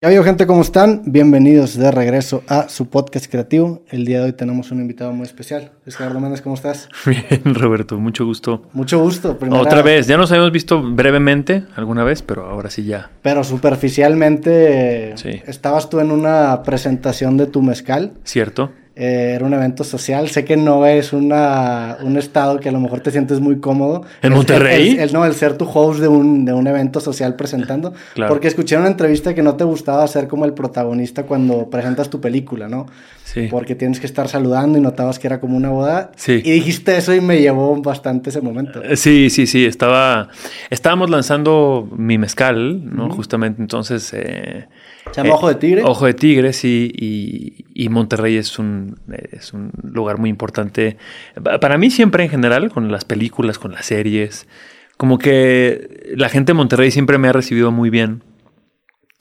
[0.00, 1.02] Ya veo gente, ¿cómo están?
[1.06, 3.82] Bienvenidos de regreso a su podcast creativo.
[3.90, 5.72] El día de hoy tenemos un invitado muy especial.
[5.88, 6.88] Gerardo Méndez, ¿cómo estás?
[7.04, 8.62] Bien, Roberto, mucho gusto.
[8.74, 9.36] Mucho gusto.
[9.50, 13.10] Otra vez, ya nos habíamos visto brevemente alguna vez, pero ahora sí ya.
[13.22, 15.42] Pero superficialmente sí.
[15.48, 18.12] estabas tú en una presentación de tu mezcal.
[18.22, 18.70] Cierto.
[19.00, 20.28] Eh, era un evento social.
[20.28, 24.02] Sé que no es una, un estado que a lo mejor te sientes muy cómodo.
[24.22, 24.96] ¿En Monterrey?
[24.98, 27.92] El, no, el ser tu host de un, de un evento social presentando.
[28.14, 28.28] Claro.
[28.28, 32.20] Porque escuché una entrevista que no te gustaba ser como el protagonista cuando presentas tu
[32.20, 32.86] película, ¿no?
[33.22, 33.46] Sí.
[33.48, 36.10] Porque tienes que estar saludando y notabas que era como una boda.
[36.16, 36.42] Sí.
[36.44, 38.82] Y dijiste eso y me llevó bastante ese momento.
[38.82, 39.64] Eh, sí, sí, sí.
[39.64, 40.28] Estaba,
[40.70, 43.10] estábamos lanzando mi mezcal, ¿no?
[43.10, 44.12] Justamente entonces...
[44.12, 44.66] Eh,
[45.12, 45.82] ¿Se llama Ojo de Tigre?
[45.84, 47.64] Ojo de Tigre, sí.
[47.74, 48.98] Y, Monterrey es un,
[49.32, 50.96] es un lugar muy importante.
[51.60, 54.46] Para mí siempre en general, con las películas, con las series.
[54.96, 58.22] Como que la gente de Monterrey siempre me ha recibido muy bien.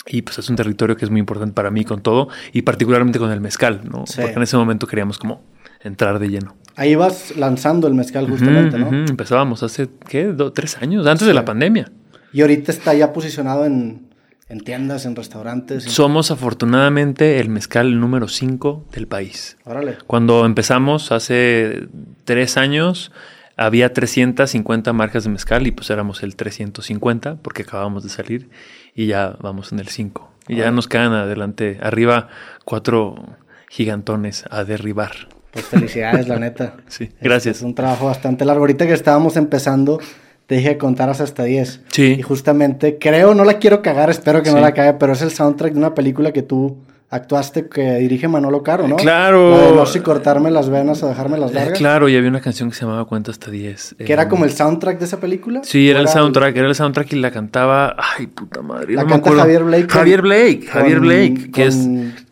[0.06, 2.30] Y pues es un territorio que es muy importante para mí con todo.
[2.52, 4.06] Y particularmente con el mezcal, ¿no?
[4.06, 5.44] Porque en ese momento queríamos como
[5.82, 6.56] entrar de lleno.
[6.76, 8.90] Ahí vas lanzando el mezcal justamente, ¿no?
[8.90, 10.34] Empezábamos hace, ¿qué?
[10.54, 11.92] tres años, antes de la pandemia.
[12.34, 14.07] Y ahorita está ya posicionado en
[14.50, 15.84] en tiendas, en restaurantes.
[15.84, 19.58] Somos afortunadamente el mezcal número 5 del país.
[19.66, 19.98] Órale.
[20.08, 21.88] Cuando empezamos hace
[22.24, 23.12] tres años,
[23.58, 28.50] había 350 marcas de mezcal y pues éramos el 350 porque acabamos de salir
[28.96, 30.32] y ya vamos en el 5.
[30.48, 32.30] Y ya nos quedan adelante, arriba
[32.64, 33.38] cuatro
[33.70, 35.12] gigantones a derribar.
[35.52, 36.76] Pues felicidades, la neta.
[36.88, 37.58] Sí, gracias.
[37.58, 38.62] Es, un trabajo bastante largo.
[38.62, 40.00] Ahorita que estábamos empezando,
[40.48, 41.82] te dije que contaras hasta 10.
[41.90, 42.16] Sí.
[42.18, 45.32] Y justamente, creo, no la quiero cagar, espero que no la cague, pero es el
[45.32, 46.78] soundtrack de una película que tú
[47.10, 48.98] actuaste que dirige Manolo Caro, ¿no?
[48.98, 49.74] Claro.
[49.74, 51.78] no sé cortarme las venas o dejarme las largas.
[51.78, 53.96] Claro, y había una canción que se llamaba Cuenta hasta 10.
[54.06, 55.62] ¿Que era como el soundtrack de esa película?
[55.64, 58.94] Sí, era el soundtrack, era el soundtrack y la cantaba, ay, puta madre.
[58.94, 59.88] La canta Javier Blake.
[59.90, 61.88] Javier Blake, Javier Blake, que es...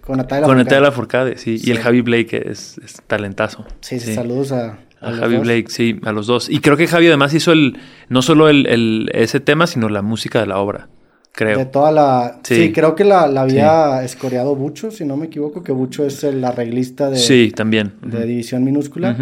[0.05, 1.59] Con Natalia Con Natalia Forcade, sí.
[1.61, 3.66] Y el Javi Blake es, es talentazo.
[3.81, 6.49] Sí, sí, saludos a, a, Javi Blake, sí, a los dos.
[6.49, 7.77] Y creo que Javi además hizo el
[8.09, 10.89] no solo el, el, ese tema, sino la música de la obra.
[11.35, 11.57] Creo.
[11.57, 12.39] De toda la.
[12.43, 16.41] Sí, creo que la, había escoreado Bucho, si no me equivoco, que Bucho es el
[16.45, 17.17] arreglista de.
[17.17, 17.95] Sí, también.
[18.01, 19.17] De División Minúscula.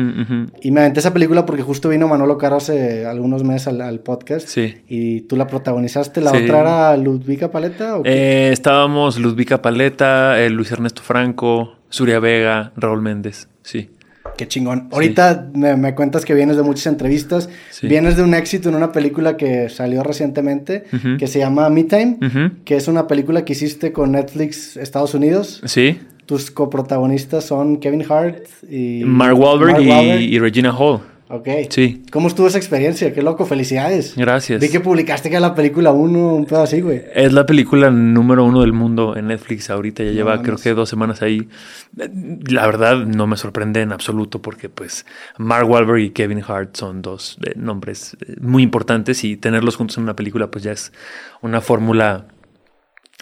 [0.62, 4.48] Y me aventé esa película porque justo vino Manolo Caro hace algunos meses al, podcast.
[4.48, 4.76] Sí.
[4.88, 6.22] Y tú la protagonizaste.
[6.22, 7.98] ¿La otra era Ludvika Paleta?
[7.98, 13.48] ¿o eh, estábamos Ludvika Paleta, eh, Luis Ernesto Franco, Suria Vega, Raúl Méndez.
[13.64, 13.90] Sí.
[14.38, 14.90] Qué chingón.
[14.92, 17.50] Ahorita me, cuentas que vienes de muchas entrevistas.
[17.82, 20.86] Vienes de un éxito en una película que salió recientemente,
[21.20, 22.18] que se llama Me Time,
[22.66, 25.62] que es una película que hiciste con Netflix Estados Unidos.
[25.66, 26.00] Sí.
[26.26, 29.04] Tus coprotagonistas son Kevin Hart y...
[29.06, 29.82] Mark Wahlberg,
[30.22, 31.02] y, Regina Hall.
[31.34, 31.48] Ok.
[31.70, 32.04] Sí.
[32.12, 33.12] ¿Cómo estuvo esa experiencia?
[33.12, 34.16] Qué loco, felicidades.
[34.16, 34.62] Gracias.
[34.62, 37.02] Vi que publicaste que la película uno, un pedo así, güey.
[37.12, 40.04] Es la película número uno del mundo en Netflix ahorita.
[40.04, 41.50] Ya lleva creo que dos semanas ahí.
[41.96, 45.08] La verdad no me sorprende en absoluto porque pues
[45.40, 49.98] Mark Wahlberg y Kevin Hart son dos eh, nombres eh, muy importantes y tenerlos juntos
[49.98, 50.94] en una película pues ya es
[51.42, 52.28] una fórmula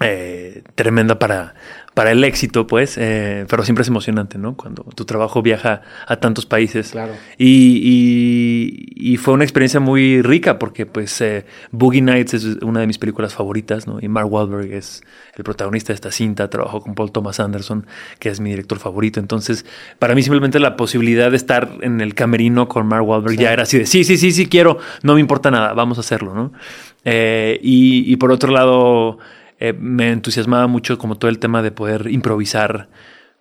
[0.04, 1.54] eh, tremenda para,
[1.94, 4.56] para el éxito, pues, eh, pero siempre es emocionante, ¿no?
[4.56, 6.92] Cuando tu trabajo viaja a tantos países.
[6.92, 7.14] Claro.
[7.38, 12.88] Y, y, fue una experiencia muy rica porque, pues, eh, Boogie Nights es una de
[12.88, 14.00] mis películas favoritas, ¿no?
[14.02, 15.04] Y Mark Wahlberg es
[15.36, 17.86] el protagonista de esta cinta, trabajó con Paul Thomas Anderson,
[18.20, 19.20] que es mi director favorito.
[19.20, 19.66] Entonces,
[20.00, 23.64] para mí simplemente la posibilidad de estar en el camerino con Mark Wahlberg ya era
[23.64, 26.54] así de, sí, sí, sí, sí, quiero, no me importa nada, vamos a hacerlo, ¿no?
[27.04, 29.20] Eh, y, y por otro lado...
[29.62, 32.90] Eh, me entusiasmaba mucho como todo el tema de poder improvisar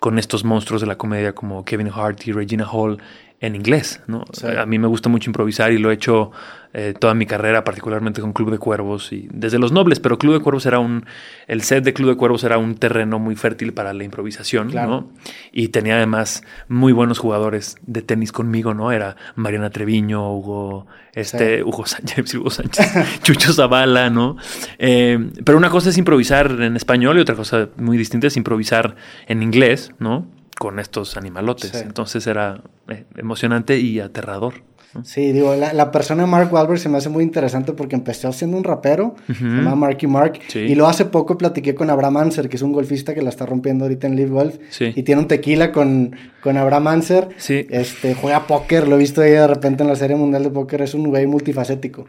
[0.01, 2.99] con estos monstruos de la comedia como Kevin Hart y Regina Hall
[3.41, 4.01] en inglés.
[4.07, 4.25] ¿no?
[4.59, 6.31] A mí me gusta mucho improvisar y lo he hecho
[6.73, 10.35] eh, toda mi carrera, particularmente con Club de Cuervos y desde Los Nobles, pero Club
[10.35, 11.05] de Cuervos era un,
[11.49, 15.11] el set de Club de Cuervos era un terreno muy fértil para la improvisación, ¿no?
[15.51, 18.93] Y tenía además muy buenos jugadores de tenis conmigo, ¿no?
[18.93, 24.37] Era Mariana Treviño, Hugo, este, Hugo Sánchez, Hugo Sánchez, Chucho Zavala, ¿no?
[24.79, 28.95] Eh, pero una cosa es improvisar en español y otra cosa muy distinta es improvisar
[29.27, 30.27] en inglés, ¿no?
[30.61, 31.75] Con estos animalotes.
[31.75, 32.61] Entonces era
[32.91, 34.57] eh, emocionante y aterrador.
[35.05, 38.59] Sí, digo, la, persona de Mark Wahlberg se me hace muy interesante porque empezó siendo
[38.59, 42.57] un rapero, se llama Marky Mark, y luego hace poco platiqué con Abraham Anser, que
[42.57, 45.73] es un golfista que la está rompiendo ahorita en Live Golf, y tiene un tequila
[45.73, 49.97] con, con Abraham Anser, este, juega póker, lo he visto ahí de repente en la
[49.97, 52.07] Serie Mundial de Póker, es un güey multifacético.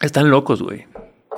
[0.00, 0.84] Están locos, güey,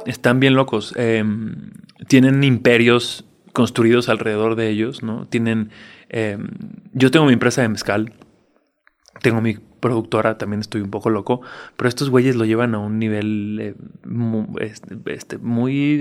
[0.05, 1.71] están bien locos, em,
[2.09, 5.27] tienen imperios construidos alrededor de ellos, ¿no?
[5.29, 5.71] Tienen...
[6.13, 6.47] Em,
[6.93, 8.13] yo tengo mi empresa de mezcal,
[9.23, 11.41] tengo mi productora también estoy un poco loco,
[11.77, 13.75] pero estos güeyes lo llevan a un nivel eh,
[14.61, 16.01] este, este, muy,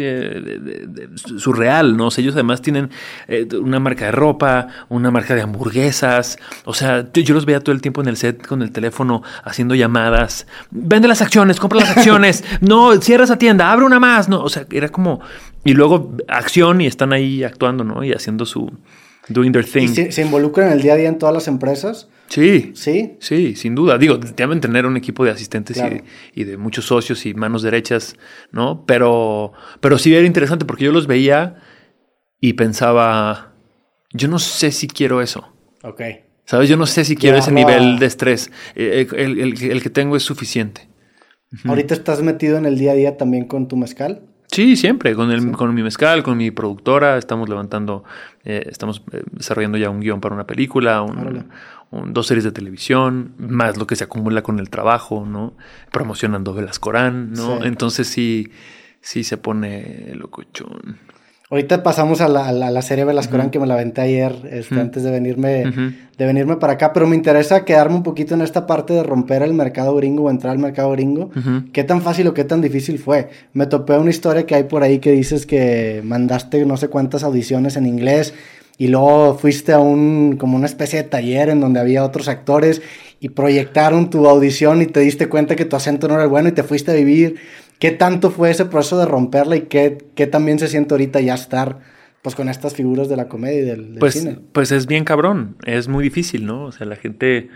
[1.16, 2.08] surreal, ¿no?
[2.08, 2.92] O sea, ellos además tienen
[3.28, 7.74] eh, una marca de ropa, una marca de hamburguesas, o sea, yo los veía todo
[7.74, 11.98] el tiempo en el set con el teléfono haciendo llamadas, vende las acciones, compra las
[11.98, 15.22] acciones, no, cierra esa tienda, abre una más, no, o sea, era como,
[15.63, 18.04] y luego acción y están ahí actuando, ¿no?
[18.04, 18.72] Y haciendo su,
[19.27, 19.89] doing their thing.
[19.89, 22.09] ¿Y se, involucran en el día a día en todas las empresas?
[22.27, 22.71] Sí.
[22.75, 23.18] ¿Sí?
[23.19, 23.97] Sí, sin duda.
[23.97, 25.81] Digo, deben tener un equipo de asistentes
[26.33, 28.15] y, de, muchos socios y manos derechas,
[28.51, 28.85] ¿no?
[28.85, 31.62] Pero, pero sí era interesante porque yo los veía
[32.39, 33.53] y pensaba,
[34.13, 35.53] yo no sé si quiero eso.
[35.83, 36.01] Ok.
[36.45, 36.69] ¿Sabes?
[36.69, 38.51] Yo no sé si quiero ese nivel de estrés.
[38.75, 40.89] Eh, eh, el, el, que tengo es suficiente.
[41.65, 44.21] ¿Ahorita estás metido en el día a día también con tu mezcal?
[44.51, 48.03] Sí, siempre, con, el, con mi mezcal, con mi productora, estamos levantando,
[48.44, 51.06] eh, estamos eh, desarrollando ya un guion para una película,
[51.89, 55.53] dos series de televisión, más lo que se acumula con el trabajo, ¿no?
[55.92, 57.63] Promocionando Velas Corán, ¿no?
[57.63, 58.51] Entonces sí,
[59.00, 60.98] sí se pone locochón.
[61.51, 65.03] Ahorita pasamos a la, a la, serie Velascorán que me la aventé ayer, este, antes
[65.03, 65.65] de venirme,
[66.18, 69.44] de venirme para acá, pero me interesa quedarme un poquito en esta parte de romper
[69.44, 71.30] el mercado gringo o entrar al mercado gringo.
[71.74, 73.27] ¿Qué tan fácil o qué tan difícil fue?
[73.51, 77.21] Me topé una historia que hay por ahí que dices que mandaste no sé cuántas
[77.21, 78.33] audiciones en inglés
[78.77, 82.81] y luego fuiste a un, como una especie de taller en donde había otros actores
[83.19, 86.53] y proyectaron tu audición y te diste cuenta que tu acento no era bueno y
[86.53, 87.36] te fuiste a vivir
[87.81, 91.33] ¿Qué tanto fue ese proceso de romperla y qué, qué también se siente ahorita ya
[91.33, 91.80] estar
[92.22, 94.38] pues con estas figuras de la comedia y del, pues, cine?
[94.51, 96.66] Pues es bien cabrón, es muy difícil, ¿no?
[96.66, 97.50] O sea, la gente,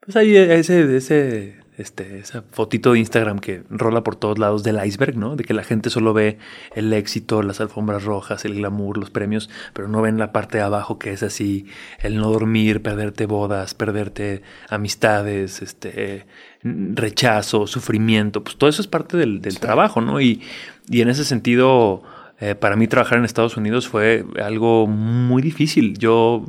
[0.00, 4.84] pues hay ese, ese, este, esa fotito de Instagram que rola por todos lados del
[4.84, 5.36] iceberg, ¿no?
[5.36, 6.38] De que la gente solo ve
[6.74, 10.64] el éxito, las alfombras rojas, el glamour, los premios, pero no ven la parte de
[10.64, 11.66] abajo que es así,
[12.00, 16.26] el no dormir, perderte bodas, perderte amistades, este,
[16.64, 20.20] rechazo, sufrimiento, pues todo eso es parte del, trabajo, ¿no?
[20.20, 20.40] Y,
[20.88, 22.02] y, en ese sentido,
[22.40, 25.98] eh, para mí trabajar en Estados Unidos fue algo muy difícil.
[25.98, 26.46] Yo,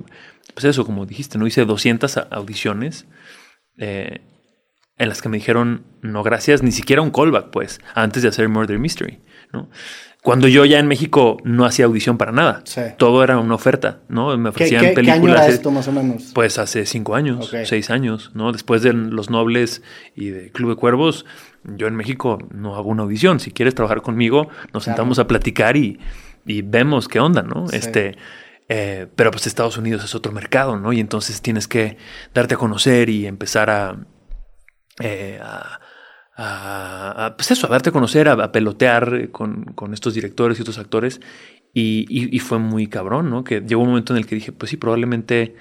[0.54, 1.46] pues eso, como dijiste, ¿no?
[1.46, 3.06] Hice 200 audiciones
[3.78, 4.22] eh,
[4.98, 8.48] en las que me dijeron, no, gracias, ni siquiera un callback, pues, antes de hacer
[8.48, 9.20] Murder Mystery,
[9.52, 9.70] ¿no?
[10.26, 12.64] Cuando yo ya en México no hacía audición para nada.
[12.98, 14.36] Todo era una oferta, ¿no?
[14.40, 15.20] Me ofrecían ¿Qué, películas.
[15.20, 16.32] ¿Qué año era esto más o menos?
[16.34, 18.52] Pues hace cinco años, seis años, ¿no?
[18.52, 19.84] Después de Los Nobles
[20.16, 21.28] y de Club de Cuervos,
[21.64, 23.40] yo en México no hago una audición.
[23.40, 26.00] Si quieres trabajar conmigo, nos sentamos a platicar y,
[26.44, 27.68] vemos qué onda, ¿no?
[27.72, 28.18] Este.
[28.68, 30.92] Eh, pero pues Estados Unidos es otro mercado, ¿no?
[30.92, 31.98] Y entonces tienes que
[32.34, 33.96] darte a conocer y empezar a,
[35.00, 35.82] eh, a
[36.38, 41.22] a, pues eso, a a conocer, a, pelotear con, estos directores y otros actores.
[41.74, 43.44] Y, fue muy cabrón, ¿no?
[43.44, 45.56] Que llegó un momento en el que dije, pues sí, probablemente,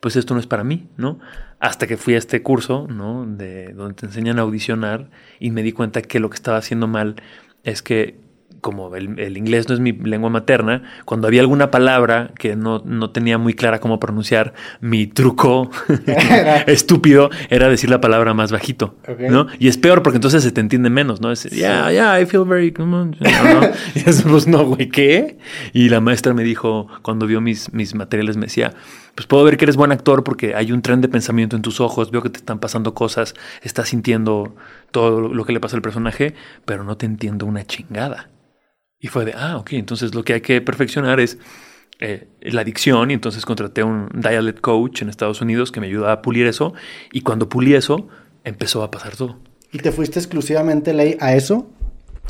[0.00, 1.18] pues esto no es para mí, ¿no?
[1.58, 3.26] Hasta que fui a este curso, ¿no?
[3.26, 6.86] De donde te enseñan a audicionar y me di cuenta que lo que estaba haciendo
[6.86, 7.16] mal
[7.64, 8.25] es que
[8.66, 13.10] como el, inglés no es mi lengua materna, cuando había alguna palabra que no, no
[13.10, 15.70] tenía muy clara cómo pronunciar, mi truco
[16.66, 18.96] estúpido era decir la palabra más bajito,
[19.30, 19.46] ¿no?
[19.60, 21.30] Y es peor porque entonces se te entiende menos, ¿no?
[21.30, 22.66] Es, yeah, yeah, I feel very...
[23.94, 25.38] y pues, no, güey, ¿qué?
[25.72, 28.72] Y la maestra me dijo, cuando vio mis, mis materiales, me decía,
[29.14, 31.80] pues puedo ver que eres buen actor porque hay un tren de pensamiento en tus
[31.80, 34.56] ojos, veo que te están pasando cosas, estás sintiendo
[34.90, 36.34] todo lo que le pasa al personaje,
[36.64, 38.28] pero no te entiendo una chingada.
[39.00, 41.38] Y fue de, ah, ok, entonces lo que hay que perfeccionar es
[41.98, 46.12] eh, la adicción y entonces contraté un dialect coach en Estados Unidos que me ayudaba
[46.12, 46.74] a pulir eso
[47.12, 48.08] y cuando pulí eso
[48.44, 49.38] empezó a pasar todo.
[49.72, 51.70] ¿Y te fuiste exclusivamente ley a eso?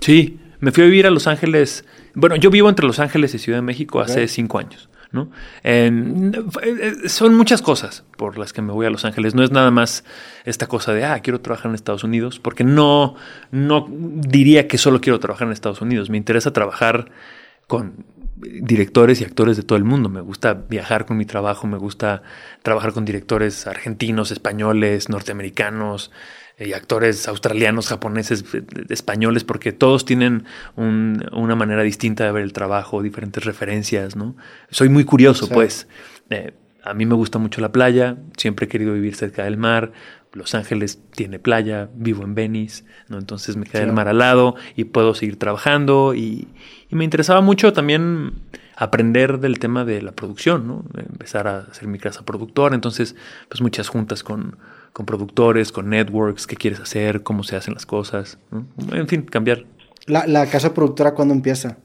[0.01, 1.85] Sí, me fui a vivir a Los Ángeles.
[2.15, 4.89] Bueno, yo vivo entre Los Ángeles y Ciudad de México hace cinco años.
[5.13, 5.31] ¿no?
[5.63, 5.91] Eh,
[7.07, 9.35] son muchas cosas por las que me voy a Los Ángeles.
[9.35, 10.05] No es nada más
[10.45, 13.15] esta cosa de, ah, quiero trabajar en Estados Unidos, porque no,
[13.51, 16.11] no diría que solo quiero trabajar en Estados Unidos.
[16.11, 17.11] Me interesa trabajar
[17.67, 18.05] con
[18.37, 20.09] directores y actores de todo el mundo.
[20.09, 22.23] Me gusta viajar con mi trabajo, me gusta
[22.63, 26.11] trabajar con directores argentinos, españoles, norteamericanos,
[26.59, 30.45] y actores australianos, japoneses, eh, españoles, porque todos tienen
[30.77, 34.37] una manera distinta de ver el trabajo, diferentes referencias, ¿no?
[34.71, 35.87] Soy muy curioso, pues.
[36.31, 36.55] Eh,
[36.87, 39.93] a mí me gusta mucho la playa, siempre he querido vivir cerca del mar.
[40.33, 43.19] Los Ángeles tiene playa, vivo en Venice, ¿no?
[43.19, 46.15] Entonces me queda el mar al lado y puedo seguir trabajando.
[46.15, 46.49] Y,
[46.91, 48.35] y, me interesaba mucho también
[48.77, 50.85] aprender del tema de la producción, ¿no?
[50.95, 52.75] Empezar a hacer mi casa productora.
[52.75, 53.17] Entonces,
[53.49, 54.59] pues muchas juntas con,
[54.93, 58.39] con productores, con networks, qué quieres hacer, cómo se hacen las cosas.
[58.93, 59.65] En fin, cambiar.
[60.07, 61.77] ¿La, casa productora cuándo empieza?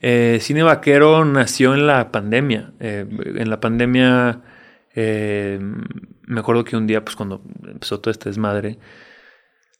[0.00, 2.72] Eh, Cine Vaquero nació en la pandemia.
[2.80, 4.40] Eh, en la pandemia
[4.94, 5.60] eh,
[6.26, 8.78] me acuerdo que un día, pues cuando empezó todo este desmadre,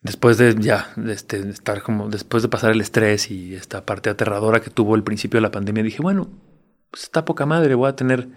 [0.02, 4.60] después de ya, este, estar como, después de pasar el estrés y esta parte aterradora
[4.60, 6.28] que tuvo el principio de la pandemia, dije, bueno,
[6.90, 8.28] pues está poca madre, voy a tener,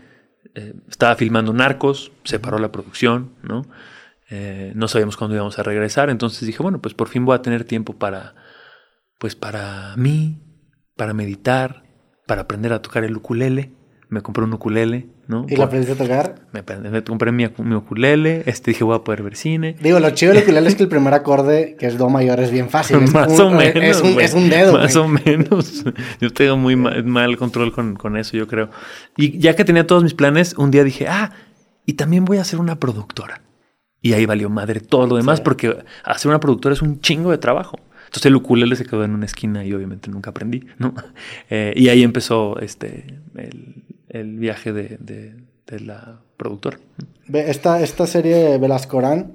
[0.88, 3.66] estaba filmando Narcos, se paró la producción, ¿no?
[4.76, 7.64] No sabíamos cuándo íbamos a regresar, entonces dije, bueno, pues por fin voy a tener
[7.66, 8.36] tiempo para,
[9.20, 10.43] pues para mí,
[10.96, 11.84] para meditar,
[12.28, 13.72] para aprender a tocar el ukulele
[14.14, 15.46] me compré un ukulele, ¿no?
[15.50, 16.36] ¿Y lo aprendiste a tocar?
[16.52, 19.76] Me, compré mi, ukulele, este, dije voy a poder ver cine.
[19.82, 22.52] Digo, lo chido del ukulele es que el primer acorde, que es do mayor, es
[22.52, 23.00] bien fácil.
[23.12, 23.84] más o menos.
[24.20, 24.74] Es un, dedo.
[24.74, 25.84] Más o menos.
[26.22, 28.70] Yo tengo muy mal, control con, con, eso, yo creo.
[29.18, 31.32] Y ya que tenía todos mis planes, un día dije, ah,
[31.86, 33.42] y también voy a ser una productora.
[34.00, 37.38] Y ahí valió madre todo lo demás, porque hacer una productora es un chingo de
[37.38, 37.80] trabajo.
[38.14, 40.94] Entonces el ukulele se quedó en una esquina y obviamente nunca aprendí, ¿no?
[41.50, 43.06] Eh, y ahí empezó este,
[43.36, 45.34] el, el viaje de, de,
[45.66, 46.78] de la productora.
[47.34, 49.34] Esta, esta serie Velascorán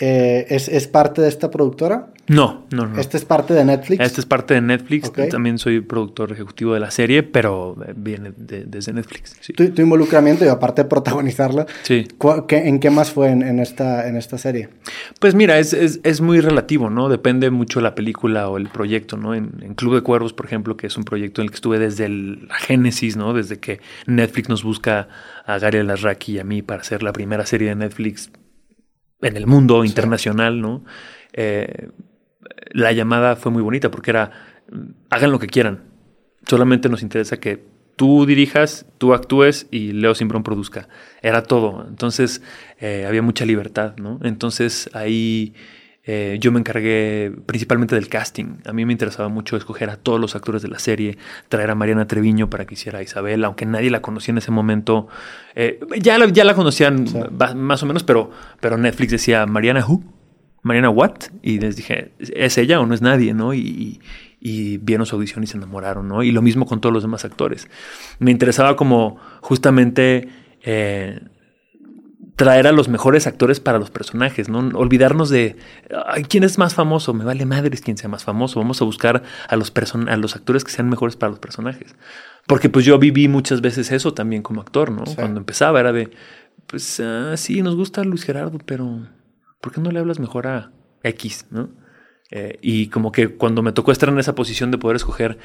[0.00, 2.10] eh, ¿es, ¿es, parte de esta productora?
[2.28, 3.00] No, no, no.
[3.00, 4.00] ¿Este es parte de Netflix?
[4.00, 5.10] Este es parte de Netflix.
[5.30, 9.36] También soy productor ejecutivo de la serie, pero viene desde Netflix.
[9.56, 12.06] ¿Tu, involucramiento y aparte de protagonizarla, sí.
[12.50, 14.68] ¿en qué más fue en, esta, en esta serie?
[15.20, 17.08] Pues mira, es, es, es, muy relativo, ¿no?
[17.08, 19.34] Depende mucho la película o el proyecto, ¿no?
[19.34, 22.08] En, Club de Cuervos, por ejemplo, que es un proyecto en el que estuve desde
[22.08, 23.32] la génesis, ¿no?
[23.32, 25.08] Desde que Netflix nos busca
[25.46, 28.30] a Gary Alarraqui y a mí para hacer la primera serie de Netflix
[29.22, 30.84] en el mundo internacional, ¿no?
[31.32, 31.88] Eh,
[32.70, 34.30] la llamada fue muy bonita porque era,
[35.10, 35.84] hagan lo que quieran,
[36.46, 37.64] solamente nos interesa que
[37.96, 40.88] tú dirijas, tú actúes y Leo Simbrón produzca.
[41.20, 41.84] Era todo.
[41.86, 42.42] Entonces
[42.78, 44.20] eh, había mucha libertad, ¿no?
[44.22, 45.54] Entonces ahí
[46.08, 48.56] eh, yo me encargué principalmente del casting.
[48.64, 51.74] A mí me interesaba mucho escoger a todos los actores de la serie, traer a
[51.76, 55.08] Mariana Treviño para que hiciera a Isabel, aunque nadie la conocía en ese momento.
[56.00, 57.04] ya, la, ya la conocían
[57.54, 60.18] más o menos, pero, pero Netflix decía Mariana Who
[60.62, 61.14] Mariana What?
[61.42, 63.34] Y les dije, ¿es ella o no es nadie?
[63.34, 63.54] ¿no?
[63.54, 64.00] Y,
[64.40, 66.22] vieron su audición y se enamoraron, ¿no?
[66.22, 67.68] Y lo mismo con todos los demás actores.
[68.18, 70.28] Me interesaba como justamente
[70.62, 71.20] eh,
[72.38, 74.60] traer a los mejores actores para los personajes, ¿no?
[74.78, 75.56] Olvidarnos de,
[76.06, 77.12] Ay, ¿quién es más famoso?
[77.12, 78.60] Me vale madres quién sea más famoso.
[78.60, 79.72] Vamos a buscar a los,
[80.06, 81.96] a los actores que sean mejores para los personajes.
[82.46, 85.02] Porque pues yo viví muchas veces eso también como actor, ¿no?
[85.16, 86.10] Cuando empezaba era de,
[86.68, 89.08] pues ah, sí, nos gusta Luis Gerardo, pero
[89.60, 90.70] ¿por qué no le hablas mejor a
[91.02, 91.46] X?
[91.50, 91.70] ¿no?
[92.30, 95.38] Eh, y como que cuando me tocó estar en esa posición de poder escoger,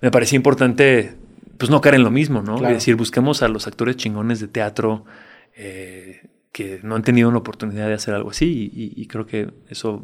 [0.00, 1.14] me parecía importante
[1.58, 2.56] pues no caer en lo mismo, ¿no?
[2.56, 5.04] Es decir, busquemos a los actores chingones de teatro
[5.54, 6.22] eh,
[6.58, 10.02] que no han tenido una oportunidad de hacer algo así y, creo que eso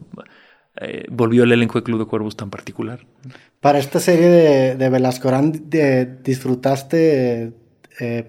[0.80, 3.00] eh, volvió el elenco de Club de Cuervos tan particular.
[3.58, 5.64] Para esta serie de, de Velascorán,
[6.23, 7.54] ¿disfrutaste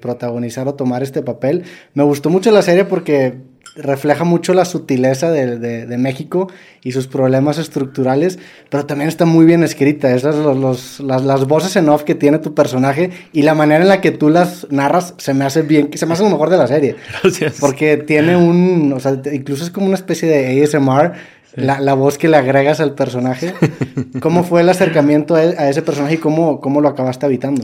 [0.02, 1.66] protagonizar o tomar este papel?
[1.94, 3.45] Me gustó mucho la serie porque
[3.76, 6.50] refleja mucho la sutileza de, de, México
[6.84, 10.16] y sus problemas estructurales, pero también está muy bien escrita.
[10.16, 13.90] Esas los, las, las, voces en off que tiene tu personaje y la manera en
[13.90, 16.58] la que tú las narras se me hace bien, se me hace lo mejor de
[16.58, 16.96] la serie.
[17.22, 17.58] Gracias.
[17.60, 21.14] Porque tiene un, o sea, incluso es como una especie de ASMR.
[21.56, 23.54] La, la, voz que le agregas al personaje.
[24.20, 27.64] ¿Cómo fue el acercamiento a, a ese personaje y cómo, cómo lo acabaste habitando?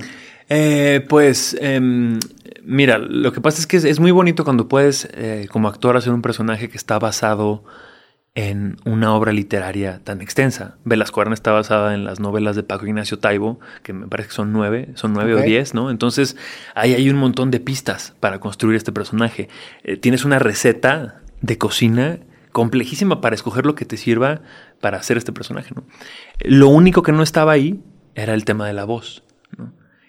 [0.54, 2.20] Eh, pues em,
[2.62, 6.12] mira, lo que pasa es que es, muy bonito cuando puedes eh, como actor hacer
[6.12, 7.64] un personaje que está basado
[8.36, 10.76] en una obra literaria tan extensa.
[10.84, 14.52] Velasco está basada en las novelas de Paco Ignacio Taibo, que me parece que son
[14.52, 15.90] nueve, son nueve o diez, ¿no?
[15.90, 16.36] Entonces
[16.76, 19.48] ahí hay un montón de pistas para construir este personaje.
[19.86, 22.20] Eh, tienes una receta de cocina
[22.52, 24.42] complejísima para escoger lo que te sirva
[24.82, 25.86] para hacer este personaje, ¿no?
[26.40, 27.80] Lo único que no estaba ahí
[28.16, 29.24] era el tema de la voz.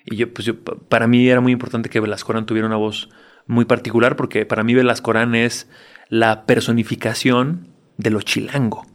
[0.04, 3.08] Y yo, pues yo, para mí era muy importante que Velascorán tuviera una voz
[3.46, 5.68] muy particular, porque para mí Velascorán es
[6.08, 8.86] la personificación de lo chilango.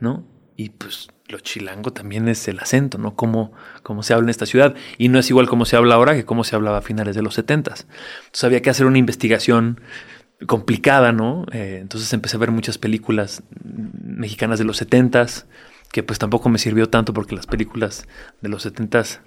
[0.00, 0.24] ¿No?
[0.56, 3.14] Y pues lo chilango también es el acento, ¿no?
[3.14, 4.74] Cómo, cómo se habla en esta ciudad.
[4.96, 7.22] Y no es igual como se habla ahora que cómo se hablaba a finales de
[7.22, 7.86] los setentas.
[8.26, 9.80] Entonces había que hacer una investigación
[10.46, 11.46] complicada, ¿no?
[11.52, 15.46] Eh, entonces empecé a ver muchas películas mexicanas de los setentas,
[15.92, 18.06] que pues tampoco me sirvió tanto porque las películas
[18.42, 19.20] de los setentas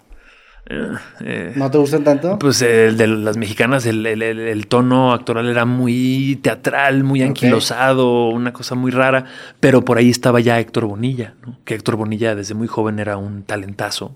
[0.68, 2.38] eh, ¿No te gustan tanto?
[2.38, 8.76] Pues el de las mexicanas, el, tono actoral era muy teatral, muy anquilosado, una cosa
[8.76, 9.26] muy rara,
[9.60, 11.34] pero por ahí estaba ya Héctor Bonilla,
[11.66, 14.16] que Héctor Bonilla desde muy joven era un talentazo.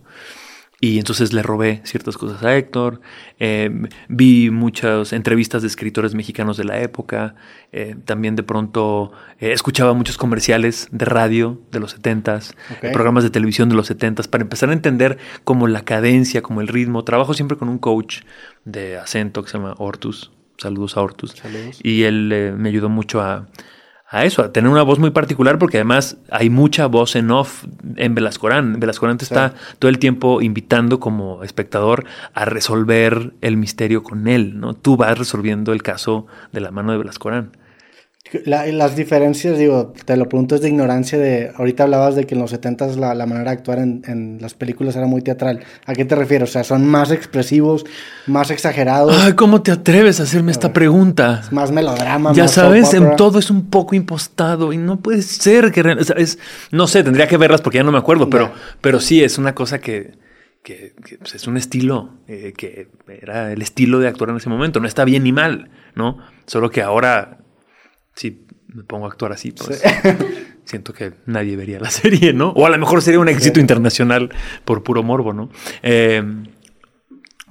[0.83, 2.99] Y entonces le robé ciertas cosas a Héctor.
[3.39, 3.71] Eh,
[4.09, 7.35] vi muchas entrevistas de escritores mexicanos de la época.
[7.71, 12.53] Eh, también de pronto eh, escuchaba muchos comerciales de radio de los 70s,
[12.91, 16.67] programas de televisión de los 70s, para empezar a entender como la cadencia, como el
[16.67, 17.05] ritmo.
[17.05, 18.23] Trabajo siempre con un coach
[18.65, 21.33] de acento que se llama Ortus Saludos a Hortus.
[21.81, 23.47] Y él me ayudó mucho a,
[24.13, 27.65] a eso, a tener una voz muy particular, porque además hay mucha voz en off
[27.95, 28.79] en Velascorán.
[28.79, 32.05] Velascorán te está todo el tiempo invitando como espectador
[32.35, 34.75] a resolver el misterio con él, ¿no?
[34.75, 37.57] Tú vas resolviendo el caso de la mano de Velascorán
[38.45, 41.51] las diferencias, digo, te lo pregunto, es de ignorancia de...
[41.55, 44.53] Ahorita hablabas de que en los 70 la, la manera de actuar en, en, las
[44.53, 45.59] películas era muy teatral.
[45.85, 46.49] ¿A qué te refieres?
[46.49, 47.85] O sea, ¿son más expresivos,
[48.25, 49.15] más exagerados?
[49.19, 51.41] Ay, ¿cómo te atreves a hacerme esta pregunta?
[51.43, 52.33] Es más melodrama.
[52.33, 55.95] Ya sabes, en todo es un poco impostado y no puede ser que...
[56.17, 56.39] es,
[56.71, 59.53] no sé, tendría que verlas porque ya no me acuerdo, pero, pero sí, es una
[59.53, 60.17] cosa que...
[60.63, 64.79] que, pues, es un estilo eh, que era el estilo de actuar en ese momento.
[64.79, 66.17] No está bien ni mal, ¿no?
[66.47, 67.42] Solo que ahora
[68.15, 69.81] si me pongo a actuar así, pues
[70.65, 72.49] siento que nadie vería la serie, ¿no?
[72.49, 74.29] O a lo mejor sería un éxito internacional
[74.65, 75.49] por puro morbo, ¿no?
[75.81, 76.45] Em,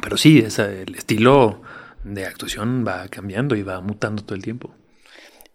[0.00, 1.62] pero sí, el estilo
[2.04, 4.75] de actuación va cambiando y va mutando todo el tiempo.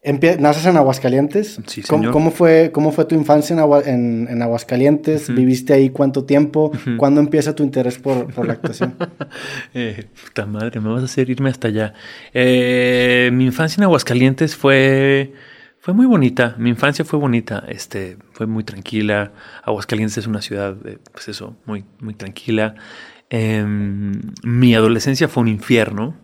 [0.03, 1.59] ¿Naces en Aguascalientes?
[1.65, 2.13] Sí, señor.
[2.13, 5.33] ¿Cómo, fue, cómo fue tu infancia en, Aguascalientes?
[5.33, 6.71] ¿Viviste ahí cuánto tiempo?
[6.97, 8.95] ¿Cuándo empieza tu interés por, la actuación?
[9.73, 11.93] eh, puta madre, me vas a hacer irme hasta allá.
[12.33, 15.33] Eh, mi infancia en Aguascalientes fue,
[15.79, 16.55] fue muy bonita.
[16.57, 17.65] Mi infancia fue bonita.
[17.67, 19.33] Este, fue muy tranquila.
[19.63, 20.77] Aguascalientes es una ciudad,
[21.11, 22.75] pues eso, muy, muy tranquila.
[23.29, 26.15] Em, mi adolescencia fue un infierno.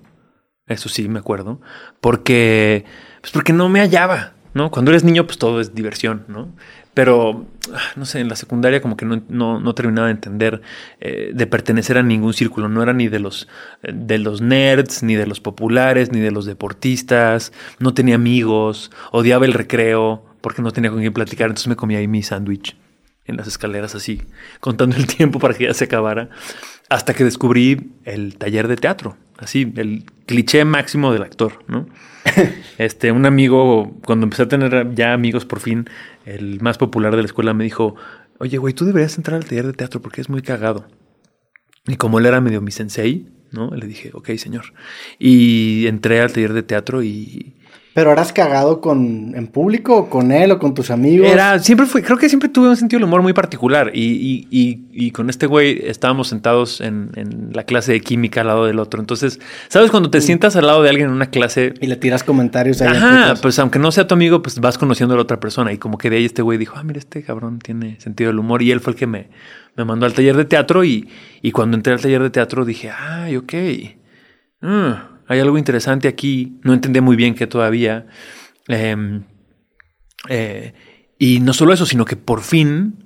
[0.68, 1.60] Eso sí, me acuerdo.
[2.00, 2.86] Porque
[3.24, 4.70] pues porque no me hallaba, ¿no?
[4.70, 6.50] Cuando eres niño, pues todo es diversión, ¿no?
[6.94, 10.62] Pero, ah, no sé, en la secundaria como que no, terminaba de entender,
[11.00, 12.68] eh, de pertenecer a ningún círculo.
[12.68, 13.48] No era ni de los,
[13.82, 17.54] de los nerds, ni de los populares, ni de los deportistas.
[17.80, 21.48] No tenía amigos, odiaba el recreo porque no tenía con quién platicar.
[21.48, 22.76] Entonces me comía ahí mi sándwich
[23.24, 24.22] en las escaleras así,
[24.60, 26.28] contando el tiempo para que ya se acabara.
[26.90, 31.88] Hasta que descubrí el taller de teatro, así, el cliché máximo del actor, ¿no?
[32.78, 35.90] este, un amigo, cuando empecé a tener ya amigos por fin,
[36.26, 37.96] el más popular de la escuela me dijo,
[38.40, 40.88] oye, güey, tú deberías entrar al taller de teatro porque es muy cagado.
[41.86, 43.72] Y como él era medio mi sensei, ¿no?
[43.72, 44.74] Le dije, ok, señor.
[45.20, 47.56] Y entré al taller de teatro y
[47.94, 51.28] ¿Pero eras cagado con en público o con él o con tus amigos?
[51.28, 53.92] Era, siempre fue, creo que siempre tuve un sentido del humor muy particular.
[53.94, 58.48] Y, y, y, con este güey estábamos sentados en, en, la clase de química al
[58.48, 59.00] lado del otro.
[59.00, 59.92] Entonces, ¿sabes?
[59.92, 60.22] Cuando te mm.
[60.22, 61.76] sientas al lado de alguien en una clase.
[61.82, 62.88] Y le tiras comentarios ahí.
[62.88, 65.72] Ajá, pues aunque no sea tu amigo, pues vas conociendo a la otra persona.
[65.72, 68.40] Y como que de ahí este güey dijo, ah, mira, este cabrón tiene sentido del
[68.40, 68.64] humor.
[68.64, 69.30] Y él fue el que me,
[69.76, 70.84] me mandó al taller de teatro.
[70.84, 71.08] Y,
[71.44, 73.54] y cuando entré al taller de teatro dije, ay, ok.
[74.62, 78.08] Mm hay algo interesante aquí, no entendía muy bien qué todavía.
[78.68, 79.24] Em,
[80.30, 80.74] eh,
[81.18, 83.04] y no solo eso, sino que por fin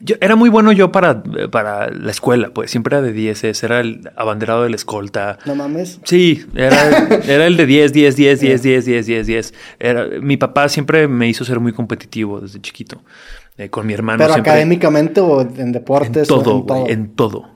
[0.00, 3.80] yo, era muy bueno yo para, para la escuela, pues siempre era de 10, era
[3.80, 5.38] el abanderado de la escolta.
[5.44, 6.00] No mames.
[6.04, 9.54] Sí, era, era el de 10, 10, 10, 10, 10, 10, 10, 10.
[9.78, 13.02] Era, mi papá siempre me hizo ser muy competitivo desde chiquito.
[13.58, 14.18] Eh, con mi hermano.
[14.18, 16.22] ¿Pero académicamente o en deportes?
[16.22, 16.88] En todo, en todo.
[16.88, 17.50] en todo.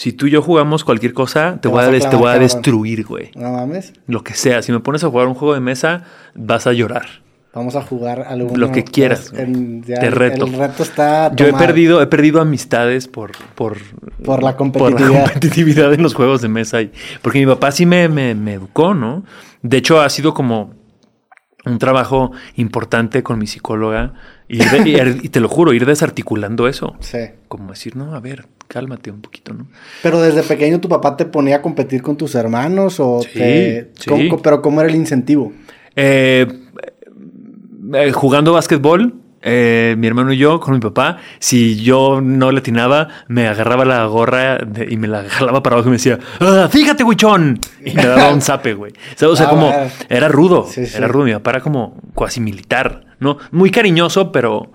[0.00, 3.32] Si tú y yo jugamos cualquier cosa, te, voy, a, te voy a destruir, güey.
[3.34, 3.92] No mames.
[4.06, 4.62] Lo que sea.
[4.62, 7.04] Si me pones a jugar un juego de mesa, vas a llorar.
[7.52, 8.56] Vamos a jugar algo.
[8.56, 9.30] Lo que quieras.
[9.30, 10.46] te reto.
[10.46, 11.36] El reto está.
[11.36, 13.76] Yo he perdido, he perdido amistades por, por,
[14.24, 15.06] por la competitividad.
[15.06, 16.80] Por la competitividad en los juegos de mesa.
[16.80, 19.24] Y, porque mi papá sí me, me, me educó, ¿no?
[19.60, 20.80] De hecho, ha sido como
[21.66, 24.14] un trabajo importante con mi psicóloga
[24.48, 24.60] y,
[25.28, 26.96] te lo juro, ir desarticulando eso.
[27.00, 27.18] Sí.
[27.48, 29.66] Como decir, no, a ver, cálmate un poquito, ¿no?
[30.00, 33.90] Pero desde pequeño tu papá te ponía a competir con tus hermanos o te...
[34.42, 35.52] pero ¿cómo era el incentivo?
[35.96, 36.46] Eh,
[37.94, 42.60] eh, jugando básquetbol, eh, mi hermano y yo con mi papá, si yo no le
[42.60, 46.68] atinaba, me agarraba la gorra y me la jalaba para abajo y me decía, ah,
[46.70, 47.58] fíjate, huichón.
[47.84, 48.92] Y me daba un zape, güey.
[49.20, 49.74] O sea, ah, como
[50.08, 51.24] era rudo, era rudo.
[51.24, 53.38] Mi papá era como cuasi militar, ¿no?
[53.50, 54.70] Muy cariñoso, pero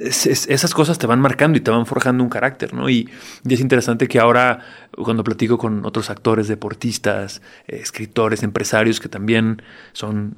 [0.00, 2.88] esas cosas te van marcando y te van forjando un carácter, ¿no?
[2.88, 3.08] Y,
[3.48, 4.60] es interesante que ahora,
[4.96, 10.36] cuando platico con otros actores, deportistas, escritores, empresarios que también son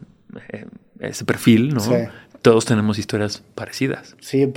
[0.50, 0.66] eh,
[1.00, 1.82] ese perfil, ¿no?
[2.42, 4.16] todos tenemos historias parecidas.
[4.20, 4.50] Sí,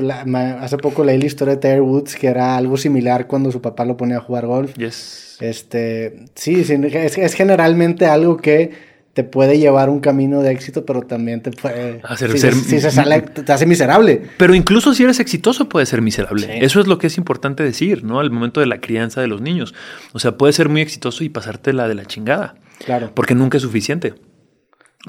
[0.60, 3.86] hace poco leí la historia de Tiger Woods, que era algo similar cuando su papá
[3.86, 4.76] lo ponía a jugar golf.
[4.78, 5.38] Yes.
[5.40, 8.72] Este, sí, es, generalmente algo que
[9.13, 12.91] te puede llevar un camino de éxito, pero también te puede hacer ser, si se
[12.91, 14.21] sale, te hace miserable.
[14.38, 16.63] Pero incluso si eres exitoso puede ser miserable.
[16.63, 18.19] Eso es lo que es importante decir, ¿no?
[18.19, 19.74] Al momento de la crianza de los niños.
[20.13, 22.56] O sea, puede ser muy exitoso y pasarte la de la chingada.
[22.86, 23.12] Claro.
[23.13, 24.13] Porque nunca es suficiente.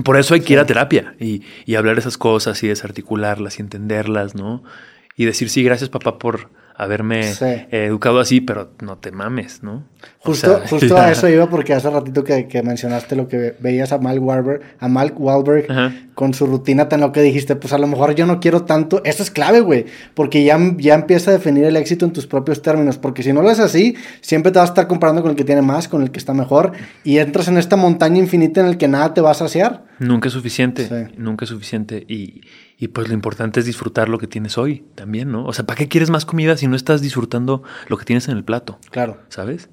[0.05, 3.63] Por eso hay que ir a terapia y, y, hablar esas cosas y desarticularlas y
[3.63, 4.65] entenderlas, ¿no?
[5.17, 6.49] Y decir, sí, gracias papá por
[6.83, 7.33] haberme
[7.71, 9.85] educado así, pero no te mames, ¿no?
[10.19, 14.19] Justo, justo a eso iba porque hace ratito que, mencionaste lo que veías a Mal
[14.19, 15.67] Wahlberg, a Mal Wahlberg
[16.15, 19.03] con su rutina tan lo que dijiste, pues a lo mejor yo no quiero tanto.
[19.05, 22.63] Eso es clave, güey, porque ya, ya empieza a definir el éxito en tus propios
[22.63, 25.37] términos, porque si no lo es así, siempre te vas a estar comparando con el
[25.37, 26.73] que tiene más, con el que está mejor,
[27.05, 29.85] y entras en esta montaña infinita en el que nada te va a saciar.
[29.99, 32.05] Nunca es suficiente, nunca es suficiente.
[32.09, 32.43] Y,
[32.83, 35.47] y pues lo importante es disfrutar lo que tienes hoy también, ¿no?
[35.47, 38.37] O sea, ¿para qué quieres más comida si no estás disfrutando lo que tienes en
[38.37, 38.81] el plato?
[38.91, 39.19] Claro.
[39.29, 39.71] ¿Sabes?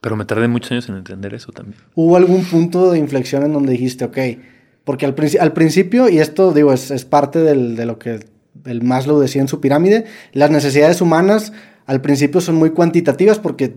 [0.00, 1.80] Pero me tardé muchos años en entender eso también.
[1.96, 4.18] ¿Hubo algún punto de inflexión en donde dijiste, ok,
[4.84, 8.20] porque al, al principio, y esto digo, es, es parte del, de lo que
[8.64, 11.52] el Maslow decía en su pirámide, las necesidades humanas
[11.84, 13.74] al principio son muy cuantitativas porque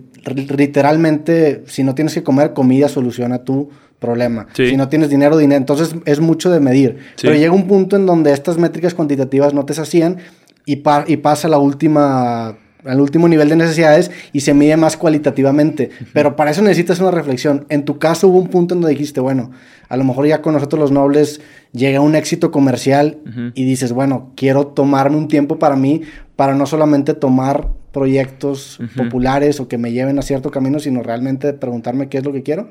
[0.55, 4.47] literalmente si no tienes que comer, comida soluciona tu problema.
[4.53, 5.57] Si no tienes dinero, dinero.
[5.57, 6.97] Entonces es mucho de medir.
[7.21, 10.17] Pero llega un punto en donde estas métricas cuantitativas no te sacían
[10.65, 15.89] y, y pasa la última al último nivel de necesidades y se mide más cualitativamente.
[16.13, 17.65] Pero para eso necesitas una reflexión.
[17.69, 19.51] En tu caso hubo un punto en donde dijiste, bueno,
[19.89, 21.41] a lo mejor ya con nosotros los nobles
[21.73, 23.17] llega un éxito comercial
[23.53, 26.03] y dices, bueno, quiero tomarme un tiempo para mí,
[26.35, 31.53] para no solamente tomar proyectos populares o que me lleven a cierto camino, sino realmente
[31.53, 32.69] preguntarme qué es lo que quiero.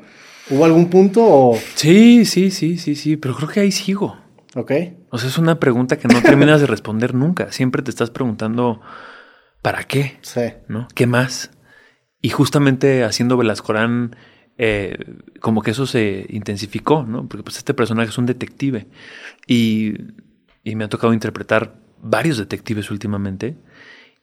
[0.50, 1.58] ¿Hubo algún punto o...?
[1.74, 4.16] Sí, sí, sí, sí, sí, pero creo que ahí sigo.
[4.54, 4.72] Ok.
[5.11, 7.52] O sea, es una pregunta que no terminas de responder nunca.
[7.52, 8.80] Siempre te estás preguntando,
[9.62, 10.18] ¿para qué?
[10.22, 10.40] Sí.
[10.68, 10.88] ¿No?
[10.94, 11.50] ¿Qué más?
[12.20, 14.16] Y justamente haciendo Velascorán,
[14.56, 14.96] eh,
[15.40, 17.28] como que eso se intensificó, ¿no?
[17.28, 18.88] Porque pues este personaje es un detective
[19.46, 19.94] y,
[20.64, 23.56] y me ha tocado interpretar varios detectives últimamente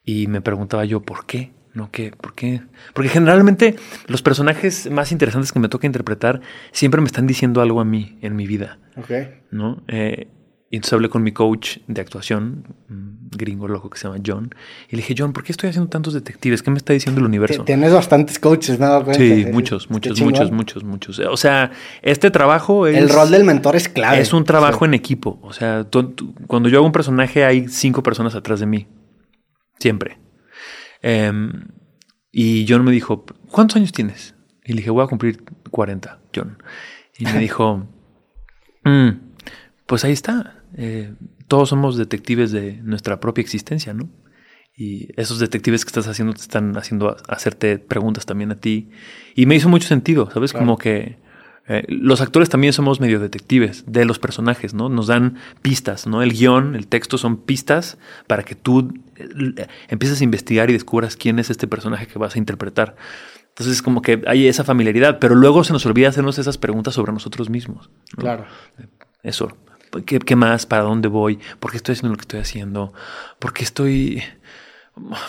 [0.04, 1.52] y me preguntaba yo, ¿por qué?
[1.76, 1.92] ¿No?
[1.92, 2.12] ¿Qué?
[2.12, 2.62] ¿Por qué?
[2.94, 3.76] Porque generalmente
[4.08, 8.18] los personajes más interesantes que me toca interpretar siempre me están diciendo algo a mí
[8.22, 8.80] en mi vida.
[8.98, 9.12] Ok.
[9.52, 9.84] ¿No?
[9.88, 10.28] Eh,
[10.72, 14.50] y entonces hablé con mi coach de actuación, un gringo loco que se llama John,
[14.90, 16.64] y le dije, John, ¿por qué estoy haciendo tantos detectives?
[16.64, 17.64] ¿Qué me está diciendo el universo?
[17.64, 19.14] Tienes bastantes coaches, ¿no?
[19.14, 21.20] Sí, muchos, muchos, muchos, muchos, muchos.
[21.20, 22.98] O sea, este trabajo es...
[22.98, 24.20] El rol del mentor es clave.
[24.20, 25.40] Es un trabajo en equipo.
[25.44, 25.86] O sea,
[26.48, 28.88] cuando yo hago un personaje hay cinco personas atrás de mí.
[29.80, 30.18] Siempre.
[31.02, 31.68] Em,
[32.32, 34.36] y John me dijo, ¿cuántos años tienes?
[34.64, 36.58] Y le dije, voy a cumplir 40, John.
[37.18, 37.88] Y me dijo,
[38.84, 39.10] mm,
[39.86, 40.64] pues ahí está.
[40.76, 41.14] Eh,
[41.48, 44.10] todos somos detectives de nuestra propia existencia, ¿no?
[44.76, 48.90] Y esos detectives que estás haciendo te están haciendo hacerte preguntas también a ti.
[49.34, 50.52] Y me hizo mucho sentido, ¿sabes?
[50.52, 51.18] Como que
[51.68, 54.88] eh, los actores también somos medio detectives de los personajes, ¿no?
[54.88, 56.22] Nos dan pistas, ¿no?
[56.22, 57.98] El guion, el texto son pistas
[58.28, 62.36] para que tú eh, empieces a investigar y descubras quién es este personaje que vas
[62.36, 62.96] a interpretar.
[63.50, 67.14] Entonces, como que hay esa familiaridad, pero luego se nos olvida hacernos esas preguntas sobre
[67.14, 67.90] nosotros mismos.
[68.16, 68.46] Claro.
[69.24, 69.58] Eso.
[70.06, 70.66] ¿Qué, ¿Qué, más?
[70.66, 71.40] ¿Para dónde voy?
[71.60, 72.94] ¿Por qué estoy haciendo lo que estoy haciendo?
[73.40, 74.22] ¿Por qué estoy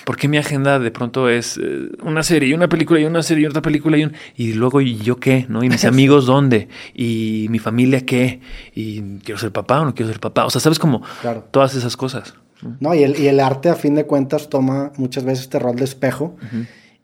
[0.05, 3.23] ¿Por qué mi agenda de pronto es eh, una serie y una película y una
[3.25, 5.65] serie y otra película y, un, y luego y yo qué, ¿no?
[5.65, 8.41] Y mis amigos dónde y mi familia qué
[8.75, 11.03] y quiero ser papá o no quiero ser papá, o sea, sabes como
[11.51, 12.35] todas esas cosas.
[12.81, 15.77] No, y el, y el, arte a fin de cuentas toma muchas veces este rol
[15.77, 16.37] de espejo.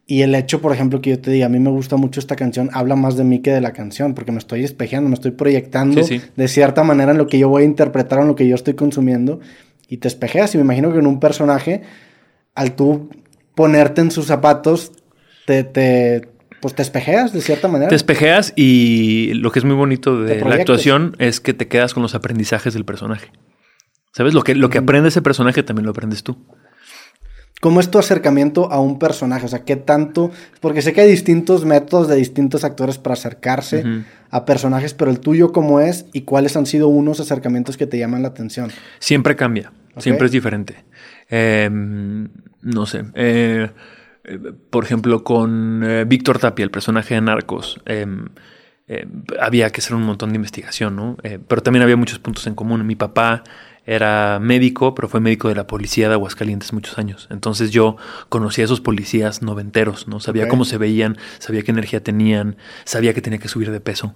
[0.07, 2.37] Y el hecho, por ejemplo, que yo te diga, a mí me gusta mucho esta
[2.37, 5.33] canción, habla más de mí que de la canción, porque me estoy espejeando, me estoy
[5.33, 6.01] proyectando
[6.37, 8.75] de cierta manera en lo que yo voy a interpretar, en lo que yo estoy
[8.75, 9.41] consumiendo,
[9.89, 10.55] y te espejeas.
[10.55, 11.83] Y me imagino que en un personaje
[12.55, 13.11] al tú
[13.55, 14.93] ponerte en sus zapatos,
[15.47, 16.29] te, te,
[16.61, 17.89] pues te espejeas de cierta manera.
[17.89, 21.95] Te espejeas y lo que es muy bonito de la actuación es que te quedas
[21.95, 23.33] con los aprendizajes del personaje.
[24.13, 24.35] ¿Sabes?
[24.35, 26.37] Lo que, lo que aprende ese personaje también lo aprendes tú.
[27.63, 29.47] ¿Cómo es tu acercamiento a un personaje?
[29.47, 30.33] O sea, ¿qué tanto?
[30.61, 33.85] Porque sé que hay distintos métodos de distintos actores para acercarse
[34.31, 36.07] a personajes, pero el tuyo, ¿cómo es?
[36.13, 38.73] ¿Y cuáles han sido unos acercamientos que te llaman la atención?
[38.99, 40.85] Siempre cambia, siempre es diferente.
[41.35, 42.29] Em,
[42.61, 43.07] no sé.
[43.15, 43.71] Eh,
[44.25, 48.29] eh, por ejemplo, con eh, Víctor Tapia, el personaje de Narcos, em,
[49.41, 51.17] había que hacer un montón de investigación, ¿no?
[51.49, 52.87] pero también había muchos puntos en común.
[52.87, 53.43] Mi papá
[53.87, 57.27] era médico, pero fue médico de la policía de Aguascalientes muchos años.
[57.31, 57.97] Entonces yo
[58.29, 60.21] conocía a esos policías noventeros, ¿no?
[60.21, 64.15] Sabía cómo se veían, sabía qué energía tenían, sabía que tenía que subir de peso.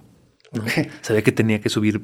[1.01, 2.01] Sabía que tenía que subir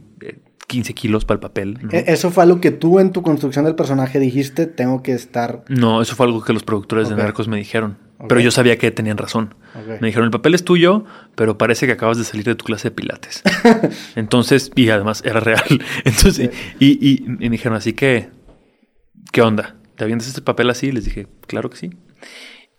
[0.68, 1.80] 15 kilos para el papel.
[1.92, 5.64] E, ¿Eso fue algo que tú en tu construcción del personaje dijiste, tengo que estar...
[5.68, 7.98] No, eso fue algo que los productores de Narcos me dijeron.
[8.28, 9.56] Pero yo sabía que tenían razón.
[10.00, 11.04] Me dijeron, el papel es tuyo,
[11.36, 13.44] pero parece que acabas de salir de tu clase de pilates.
[14.16, 15.64] Entonces, y además era real.
[16.06, 18.30] Entonces, y, me dijeron, así que,
[19.32, 19.76] ¿qué onda?
[19.96, 20.88] ¿Te avientas este papel así?
[20.88, 21.90] Y les dije, claro que sí.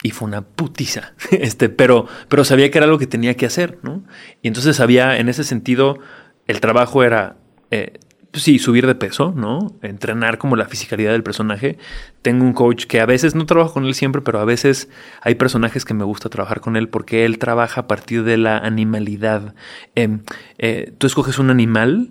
[0.03, 1.13] Y fue una putiza.
[1.31, 4.05] Este, pero, pero sabía que era algo que tenía que hacer, ¿no?
[4.41, 5.99] Y entonces sabía, en ese sentido,
[6.47, 7.37] el trabajo era
[7.75, 7.99] eh,
[8.33, 9.77] sí, subir de peso, ¿no?
[9.83, 11.79] Entrenar como la fisicalidad del personaje.
[12.23, 14.89] Tengo un coach que a veces no trabajo con él siempre, pero a veces
[15.23, 18.59] hay personajes que me gusta trabajar con él porque él trabaja a partir de la
[18.59, 19.55] animalidad.
[19.95, 20.23] Em,
[20.59, 22.11] eh, tú escoges un animal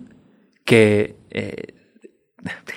[0.64, 1.74] que eh,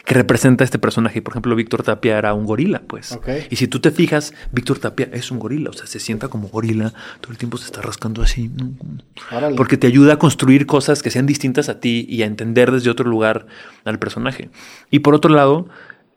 [0.05, 1.21] que representa a este personaje.
[1.21, 3.19] Por ejemplo, Víctor Tapia era un gorila, pues.
[3.49, 6.47] Y si tú te fijas, Víctor Tapia es un gorila, o sea, se sienta como
[6.47, 8.49] gorila, todo el tiempo se está rascando así.
[9.55, 12.89] Porque te ayuda a construir cosas que sean distintas a ti y a entender desde
[12.89, 13.47] otro lugar
[13.83, 14.49] al personaje.
[14.89, 15.67] Y por otro lado,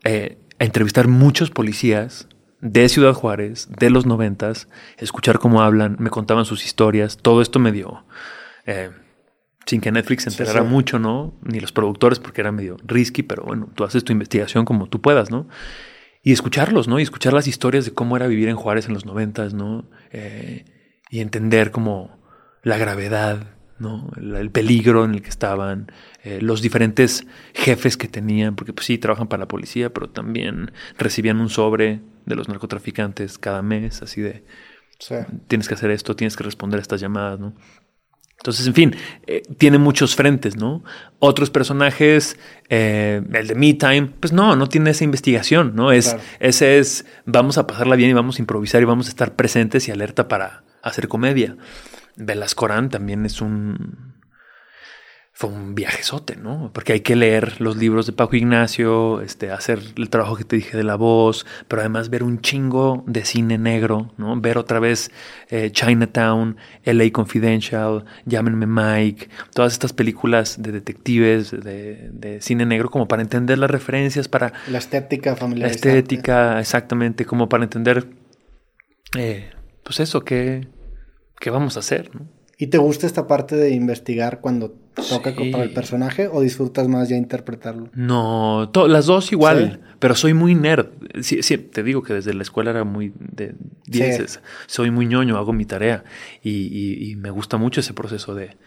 [0.03, 2.27] eh, a entrevistar muchos policías
[2.61, 7.59] de Ciudad Juárez, de los noventas, escuchar cómo hablan, me contaban sus historias, todo esto
[7.59, 8.05] me dio...
[8.65, 8.91] Eh,
[9.65, 11.33] sin que Netflix se enterara mucho, ¿no?
[11.43, 15.01] Ni los productores, porque era medio risky, pero bueno, tú haces tu investigación como tú
[15.01, 15.47] puedas, ¿no?
[16.23, 16.99] Y escucharlos, ¿no?
[16.99, 19.85] Y escuchar las historias de cómo era vivir en Juárez en los noventas, ¿no?
[20.11, 20.65] Eh,
[21.09, 22.19] y entender como
[22.63, 24.09] la gravedad, ¿no?
[24.17, 25.91] El, peligro en el que estaban,
[26.23, 30.71] eh, los diferentes jefes que tenían, porque pues sí, trabajan para la policía, pero también
[30.97, 34.43] recibían un sobre de los narcotraficantes cada mes, así de,
[35.47, 37.53] tienes que hacer esto, tienes que responder a estas llamadas, ¿no?
[38.41, 38.95] Entonces, en fin,
[39.27, 40.83] eh, tiene muchos frentes, ¿no?
[41.19, 45.91] Otros personajes, eh, el de Me Time, pues no, no tiene esa investigación, ¿no?
[45.91, 49.35] Es, Ese es, vamos a pasarla bien y vamos a improvisar y vamos a estar
[49.35, 51.55] presentes y alerta para hacer comedia.
[52.15, 54.10] Velascorán también es un,
[55.33, 56.71] fue un viajezote, ¿no?
[56.73, 60.57] Porque hay que leer los libros de Paco Ignacio, este, hacer el trabajo que te
[60.57, 64.39] dije de la voz, pero además ver un chingo de cine negro, ¿no?
[64.39, 65.09] Ver otra vez
[65.49, 73.07] eh, Chinatown, LA Confidential, Llámenme Mike, todas estas películas de detectives, de, cine negro, como
[73.07, 74.51] para entender las referencias, para...
[74.67, 75.69] La estética familiar.
[75.69, 78.05] La estética, exactamente, como para entender,
[79.17, 79.49] eh,
[79.83, 80.67] pues eso, ¿qué,
[81.39, 82.27] qué vamos a hacer, ¿no?
[82.57, 87.09] ¿Y te gusta esta parte de investigar cuando toca para el personaje o disfrutas más
[87.09, 87.89] ya interpretarlo?
[87.93, 90.87] No, las dos igual, pero soy muy nerd.
[91.21, 94.41] Sí, te digo que desde la escuela era muy de dieces.
[94.67, 96.03] Soy muy ñoño, hago mi tarea
[96.43, 98.57] y, me gusta mucho ese proceso de,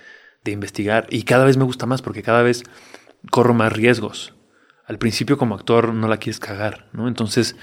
[0.45, 1.07] de, investigar.
[1.11, 2.63] Y cada vez me gusta más porque cada vez
[3.31, 4.35] corro más riesgos.
[4.87, 7.09] Al principio como actor no la quieres cagar, ¿no?
[7.09, 7.57] Entonces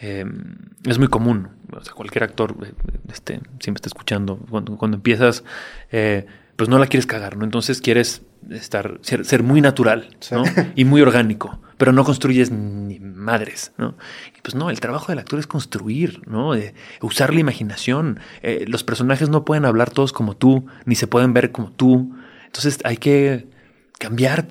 [0.00, 0.54] Em,
[0.84, 1.48] es muy común.
[1.72, 2.72] O sea, cualquier actor eh,
[3.08, 4.38] este, siempre está escuchando.
[4.48, 5.44] Cuando, cuando empiezas,
[5.90, 6.26] eh,
[6.58, 7.44] pues no la quieres cagar, ¿no?
[7.44, 10.42] Entonces quieres estar, ser, muy natural ¿no?
[10.74, 13.94] y muy orgánico, pero no construyes ni madres, ¿no?
[14.36, 16.54] Y pues no, el trabajo del actor es construir, ¿no?
[17.00, 18.18] usar la imaginación.
[18.42, 22.12] Eh, los personajes no pueden hablar todos como tú, ni se pueden ver como tú.
[22.46, 23.46] Entonces hay que
[24.00, 24.48] cambiar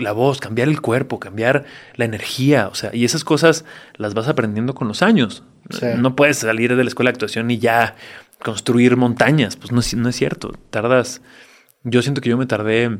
[0.00, 3.64] la voz, cambiar el cuerpo, cambiar la energía, o sea, y esas cosas
[3.96, 5.44] las vas aprendiendo con los años.
[5.98, 7.96] No puedes salir de la escuela de actuación y ya
[8.42, 10.52] construir montañas, pues no, no es cierto.
[10.70, 11.22] Tardas,
[11.82, 12.98] yo siento que yo me tardé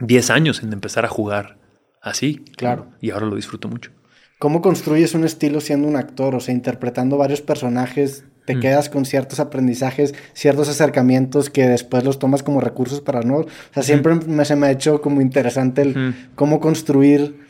[0.00, 1.58] 10 años en empezar a jugar
[2.02, 2.44] así.
[2.56, 2.90] Claro.
[3.00, 3.90] Y ahora lo disfruto mucho.
[4.38, 6.34] ¿Cómo construyes un estilo siendo un actor?
[6.34, 8.60] O sea, interpretando varios personajes te mm.
[8.60, 13.38] quedas con ciertos aprendizajes, ciertos acercamientos que después los tomas como recursos para no.
[13.38, 17.42] O sea, siempre me, se me ha hecho como interesante el cómo construir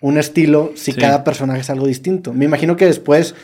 [0.00, 2.34] un estilo si cada personaje es algo distinto.
[2.34, 3.34] Me imagino que después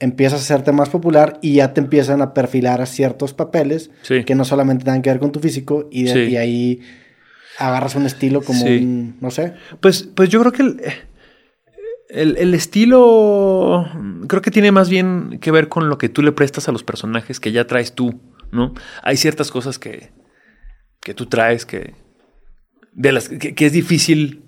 [0.00, 4.34] empiezas a hacerte más popular y ya te empiezan a perfilar a ciertos papeles que
[4.34, 6.80] no solamente tengan que ver con tu físico y, de, ahí
[7.58, 9.54] agarras un estilo como un, no sé.
[9.80, 10.62] Pues, pues yo creo que
[12.08, 13.88] el, el, estilo
[14.28, 16.84] creo que tiene más bien que ver con lo que tú le prestas a los
[16.84, 18.20] personajes que ya traes tú,
[18.52, 18.74] ¿no?
[19.02, 20.10] Hay ciertas cosas que,
[21.00, 21.94] que tú traes que,
[22.92, 24.42] de las que, es difícil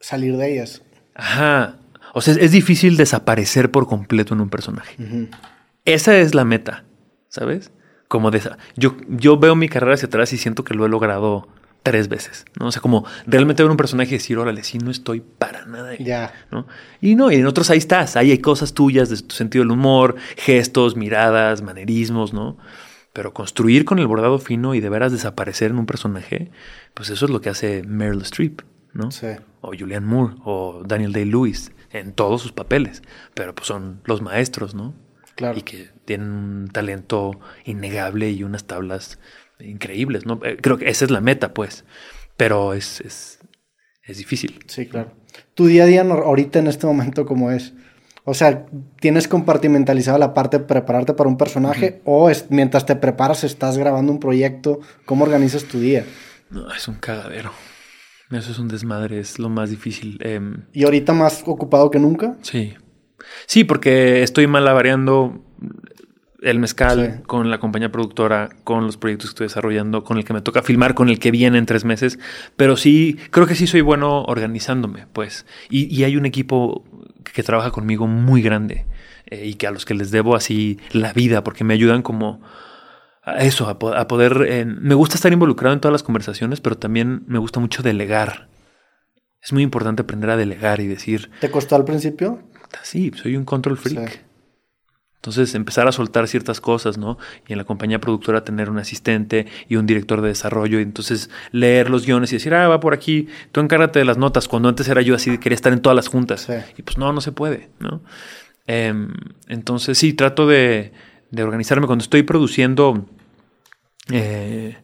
[0.00, 0.82] salir de ellas.
[1.14, 1.78] Ajá.
[2.12, 4.96] O sea, es difícil desaparecer por completo en un personaje.
[5.84, 6.84] Esa es la meta,
[7.28, 7.72] ¿sabes?
[8.08, 8.58] Como de esa.
[8.76, 11.48] Yo, yo veo mi carrera hacia atrás y siento que lo he logrado
[11.82, 12.66] tres veces, ¿no?
[12.66, 15.96] O sea, como realmente ver un personaje y decir, órale, sí, no estoy para nada.
[15.98, 16.32] Ya.
[16.50, 16.66] ¿no?
[17.00, 19.72] Y no, y en otros ahí estás, ahí hay cosas tuyas de tu sentido del
[19.72, 22.56] humor, gestos, miradas, manerismos, ¿no?
[23.12, 26.50] Pero construir con el bordado fino y de veras desaparecer en un personaje,
[26.94, 29.10] pues eso es lo que hace Meryl Streep, ¿no?
[29.10, 29.28] Sí.
[29.60, 33.02] O Julianne Moore, o Daniel Day-Lewis, en todos sus papeles.
[33.34, 34.94] Pero pues son los maestros, ¿no?
[35.34, 35.58] Claro.
[35.58, 39.18] Y que tienen un talento innegable y unas tablas
[39.58, 40.40] increíbles, ¿no?
[40.44, 41.84] Eh, creo que esa es la meta, pues,
[42.36, 43.38] pero es, es,
[44.04, 44.64] es difícil.
[44.66, 45.12] Sí, claro.
[45.54, 47.72] Tu día a día ahorita en este momento, ¿cómo es?
[48.24, 48.66] O sea,
[49.00, 53.78] ¿tienes compartimentalizada la parte de prepararte para un personaje o es, mientras te preparas estás
[53.78, 54.80] grabando un proyecto?
[55.06, 56.04] ¿Cómo organizas tu día?
[56.48, 57.50] No, es un cagadero.
[58.32, 60.18] Eso es un desmadre, es lo más difícil.
[60.20, 60.64] Em.
[60.72, 62.36] ¿Y ahorita más ocupado que nunca?
[62.42, 62.74] Sí.
[63.46, 65.42] Sí, porque estoy malabareando
[66.42, 70.32] el mezcal, con la compañía productora, con los proyectos que estoy desarrollando, con el que
[70.32, 72.18] me toca filmar, con el que viene en tres meses.
[72.56, 75.46] Pero sí, creo que sí soy bueno organizándome, pues.
[75.70, 76.84] Y, hay un equipo
[77.32, 78.86] que trabaja conmigo muy grande
[79.26, 82.40] eh, y que a los que les debo así la vida, porque me ayudan como
[83.22, 84.46] a eso, a, poder...
[84.48, 88.48] Eh, me gusta estar involucrado en todas las conversaciones, pero también me gusta mucho delegar.
[89.40, 91.30] Es muy importante aprender a delegar y decir...
[91.40, 92.42] ¿Te costó al principio?
[92.82, 94.24] Sí, soy un control freak.
[95.16, 97.16] Entonces empezar a soltar ciertas cosas, ¿no?
[97.46, 101.30] Y en la compañía productora tener un asistente y un director de desarrollo y entonces
[101.52, 104.68] leer los guiones y decir, ah, va por aquí, tú encárgate de las notas, cuando
[104.68, 106.48] antes era yo así, quería estar en todas las juntas.
[106.76, 108.02] Y pues no, no se puede, ¿no?
[108.66, 109.12] Em,
[109.46, 110.92] entonces sí, trato de,
[111.40, 113.06] organizarme cuando estoy produciendo
[114.10, 114.76] eh,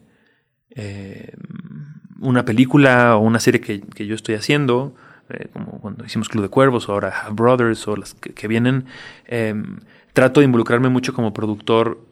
[0.71, 1.33] eh,
[2.19, 4.95] una película o una serie que, yo estoy haciendo,
[5.29, 8.85] eh, como cuando hicimos Club de Cuervos o ahora Brothers o las que, que vienen
[9.25, 9.79] em,
[10.13, 12.05] trato de involucrarme mucho como productor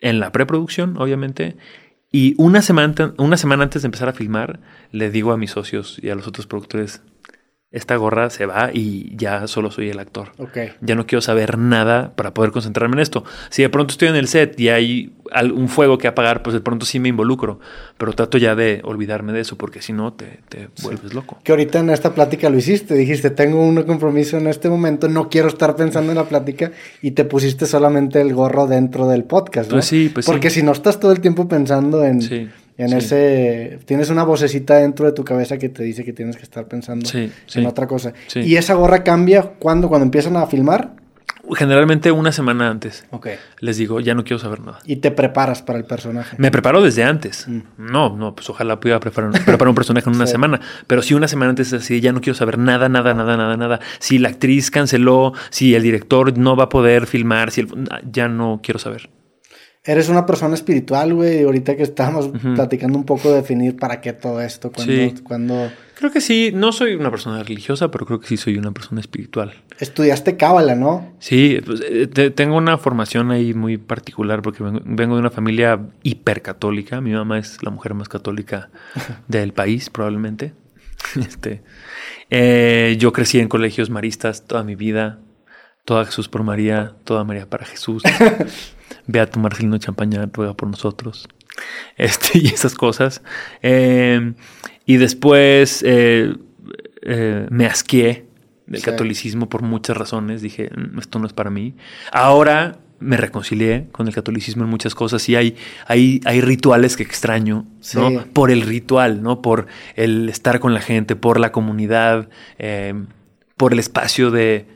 [0.00, 1.56] en la preproducción, obviamente.
[2.12, 5.98] Y una semana, una semana antes de empezar a filmar, le digo a mis socios
[6.02, 7.02] y a los otros productores,
[7.72, 10.32] esta gorra se va y ya solo soy el actor.
[10.38, 10.72] Okay.
[10.80, 13.24] Ya no quiero saber nada para poder concentrarme en esto.
[13.48, 15.12] Si de pronto estoy en el set y hay
[15.54, 17.60] un fuego que apagar, pues de pronto sí me involucro.
[17.96, 20.40] Pero trato ya de olvidarme de eso porque si no te,
[20.82, 21.38] vuelves loco.
[21.44, 22.94] Que ahorita en esta plática lo hiciste.
[22.94, 27.12] Dijiste, tengo un compromiso en este momento, no quiero estar pensando en la plática y
[27.12, 29.70] te pusiste solamente el gorro dentro del podcast.
[29.70, 29.76] ¿no?
[29.76, 32.20] Pues sí, pues porque si no estás todo el tiempo pensando en...
[32.20, 32.48] Sí
[32.80, 36.42] en ese, tienes una vocecita dentro de tu cabeza que te dice que tienes que
[36.42, 38.14] estar pensando en otra cosa.
[38.34, 40.94] Y esa gorra cambia cuando, cuando empiezan a filmar.
[41.56, 43.04] Generalmente una semana antes.
[43.10, 43.28] Ok.
[43.58, 44.78] Les digo, ya no quiero saber nada.
[44.84, 46.36] Y te preparas para el personaje.
[46.38, 47.48] Me preparo desde antes.
[47.48, 47.60] Mm.
[47.78, 50.60] No, no, pues ojalá pudiera preparar, preparar un personaje en una semana.
[50.86, 53.56] Pero si una semana antes es así, ya no quiero saber nada, nada, nada, nada,
[53.56, 53.80] nada.
[53.98, 57.66] Si la actriz canceló, si el director no va a poder filmar, si
[58.10, 59.10] ya no quiero saber.
[59.82, 61.42] Eres una persona espiritual, güey.
[61.42, 64.70] Ahorita que estábamos platicando un poco de definir para qué todo esto,
[65.24, 68.72] cuando, Creo que sí, no soy una persona religiosa, pero creo que sí soy una
[68.72, 69.54] persona espiritual.
[69.78, 71.14] Estudiaste cábala, ¿no?
[71.18, 77.00] Sí, pues, eh, tengo una formación ahí muy particular porque vengo, de una familia hipercatólica.
[77.00, 78.70] Mi mamá es la mujer más católica
[79.28, 80.52] del país, probablemente.
[81.18, 81.62] Este,
[82.28, 85.20] eh, yo crecí en colegios maristas toda mi vida.
[85.86, 88.02] Toda Jesús por María, toda María para Jesús.
[89.10, 91.28] ve a tu Marcelino Champaña, ruega por nosotros.
[91.96, 93.22] Este, y esas cosas.
[93.60, 94.34] Em,
[94.86, 96.34] y después eh,
[97.02, 98.24] eh, me asqué
[98.66, 100.40] del catolicismo por muchas razones.
[100.40, 101.74] Dije, esto no es para mí.
[102.12, 107.02] Ahora me reconcilié con el catolicismo en muchas cosas y hay, hay, hay rituales que
[107.02, 108.24] extraño, ¿no?
[108.32, 109.42] Por el ritual, ¿no?
[109.42, 112.30] Por el estar con la gente, por la comunidad,
[113.56, 114.66] por el espacio de,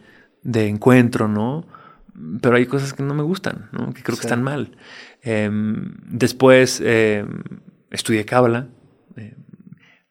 [0.43, 1.65] de encuentro, ¿no?
[2.41, 3.93] Pero hay cosas que no me gustan, ¿no?
[3.93, 4.77] que creo que están mal.
[5.23, 7.43] Em, después em,
[7.91, 8.69] estudié Cábala
[9.17, 9.35] eh,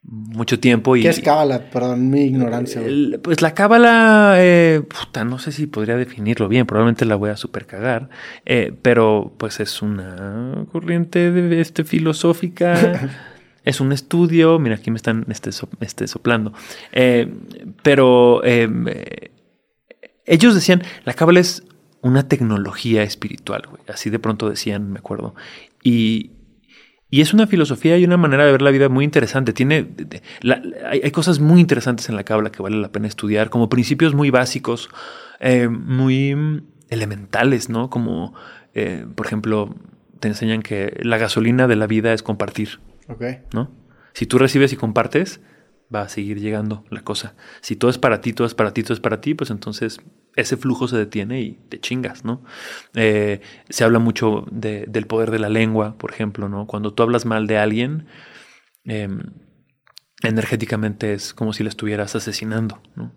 [0.04, 0.96] mucho tiempo.
[0.96, 1.70] Y, ¿Qué es Cábala?
[1.70, 2.82] Perdón, mi ignorancia.
[3.22, 7.38] pues la Cábala, eh, puta, no sé si podría definirlo bien, probablemente la voy a
[7.38, 8.10] super cagar,
[8.46, 13.10] eh, pero pues es una corriente de, este, filosófica.
[13.64, 16.52] es un estudio, mira, aquí me están este, este soplando,
[17.82, 18.86] pero em,
[20.26, 21.64] ellos decían, la cábala es
[22.04, 23.82] una tecnología espiritual, güey.
[23.88, 25.34] Así de pronto decían, me acuerdo.
[25.82, 26.32] Y,
[27.10, 29.54] y es una filosofía y una manera de ver la vida muy interesante.
[29.54, 29.88] Tiene,
[30.86, 34.30] hay, cosas muy interesantes en la cábala que vale la pena estudiar, como principios muy
[34.32, 34.90] básicos,
[35.40, 37.90] eh, muy elementales, ¿no?
[37.90, 38.34] Como,
[38.74, 39.74] eh, por ejemplo,
[40.20, 42.82] te enseñan que la gasolina de la vida es compartir.
[43.08, 43.24] Ok.
[43.54, 43.72] ¿No?
[44.12, 45.40] Si tú recibes y compartes,
[45.94, 47.36] va a seguir llegando la cosa.
[47.62, 50.02] Si todo es para ti, todo es para ti, todo es para ti, pues entonces
[50.36, 52.44] ese flujo se detiene y te chingas, ¿no?
[52.96, 56.68] Eh, se habla mucho del poder de la lengua, por ejemplo, ¿no?
[56.68, 58.08] Cuando tú hablas mal de alguien,
[58.86, 59.22] em,
[60.24, 63.12] energéticamente es como si le estuvieras asesinando, ¿no?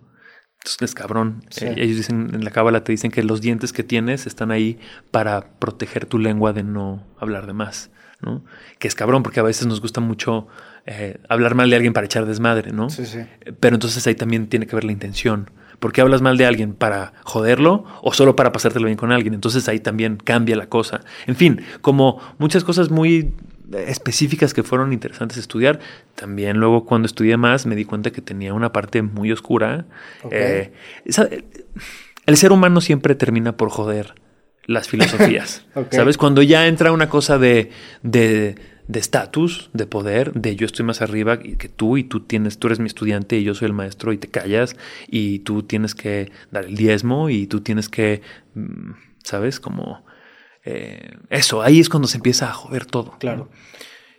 [0.58, 1.44] Entonces es cabrón.
[1.60, 4.78] Eh, ellos dicen, en la cábala te dicen que los dientes que tienes están ahí
[5.10, 8.44] para proteger tu lengua de no hablar de más, ¿no?
[8.78, 10.48] Que es cabrón porque a veces nos gusta mucho
[10.84, 12.90] eh, hablar mal de alguien para echar desmadre, ¿no?
[12.90, 13.20] Sí, sí.
[13.60, 15.50] Pero entonces ahí también tiene que ver la intención.
[15.78, 16.74] ¿Por qué hablas mal de alguien?
[16.74, 19.34] ¿Para joderlo o solo para pasártelo bien con alguien?
[19.34, 21.02] Entonces ahí también cambia la cosa.
[21.26, 23.32] En fin, como muchas cosas muy
[23.72, 25.80] específicas que fueron interesantes estudiar.
[26.14, 29.86] También luego cuando estudié más me di cuenta que tenía una parte muy oscura.
[30.30, 30.72] Eh,
[32.26, 34.14] el ser humano siempre termina por joder
[34.64, 35.64] las filosofías.
[35.90, 36.16] ¿Sabes?
[36.16, 37.70] Cuando ya entra una cosa de
[38.02, 38.56] de
[38.94, 42.78] estatus, de poder, de yo estoy más arriba que tú y tú tienes, tú eres
[42.78, 44.76] mi estudiante y yo soy el maestro y te callas
[45.08, 48.22] y tú tienes que dar el diezmo y tú tienes que,
[48.54, 49.60] mm, ¿sabes?
[49.60, 50.04] Como
[50.64, 53.16] eh, eso, ahí es cuando se empieza a joder todo.
[53.18, 53.48] Claro.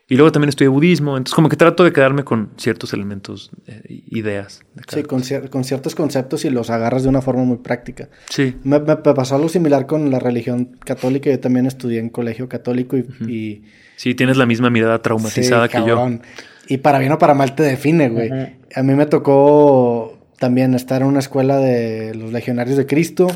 [0.09, 4.03] Y luego también estudié budismo, entonces como que trato de quedarme con ciertos elementos, eh,
[4.07, 4.61] ideas.
[4.88, 8.07] sí, con, ciertos conceptos y los agarras de una forma muy práctica.
[8.30, 8.55] Sí.
[8.63, 13.63] Me, pasó algo similar con la religión católica, yo también estudié en colegio católico y...
[13.97, 16.09] Sí, tienes la misma mirada traumatizada que yo.
[16.67, 18.29] Y para bien o para mal te define, güey.
[18.73, 23.27] A mí me tocó también estar en una escuela de los legionarios de Cristo.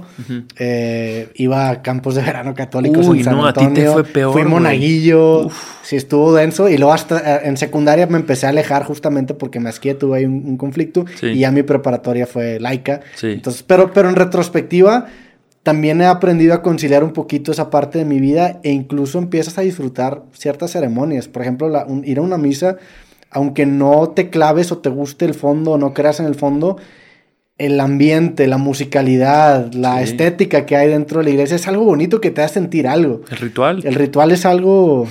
[0.59, 4.33] Eh, iba a campos de verano católicos en San no, a ti te fue peor.
[4.33, 5.49] Fui monaguillo.
[5.81, 6.69] Sí, estuvo denso.
[6.69, 10.19] Y luego hasta eh, en secundaria me empecé a alejar justamente porque me asqué, tuve
[10.19, 11.05] ahí un, conflicto.
[11.23, 13.01] Y ya mi preparatoria fue laica.
[13.23, 15.07] Entonces, pero, pero en retrospectiva,
[15.63, 19.57] también he aprendido a conciliar un poquito esa parte de mi vida e incluso empiezas
[19.57, 21.27] a disfrutar ciertas ceremonias.
[21.27, 21.71] Por ejemplo,
[22.03, 22.77] ir a una misa
[23.31, 26.77] aunque no te claves o te guste el fondo o no creas en el fondo,
[27.57, 32.19] el ambiente, la musicalidad, la estética que hay dentro de la iglesia es algo bonito
[32.19, 33.21] que te hace sentir algo.
[33.31, 33.81] El ritual.
[33.85, 35.07] El ritual es algo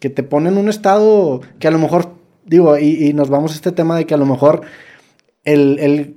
[0.00, 2.14] que te pone en un estado que a lo mejor,
[2.44, 4.62] digo, y, nos vamos a este tema de que a lo mejor
[5.44, 6.16] el, el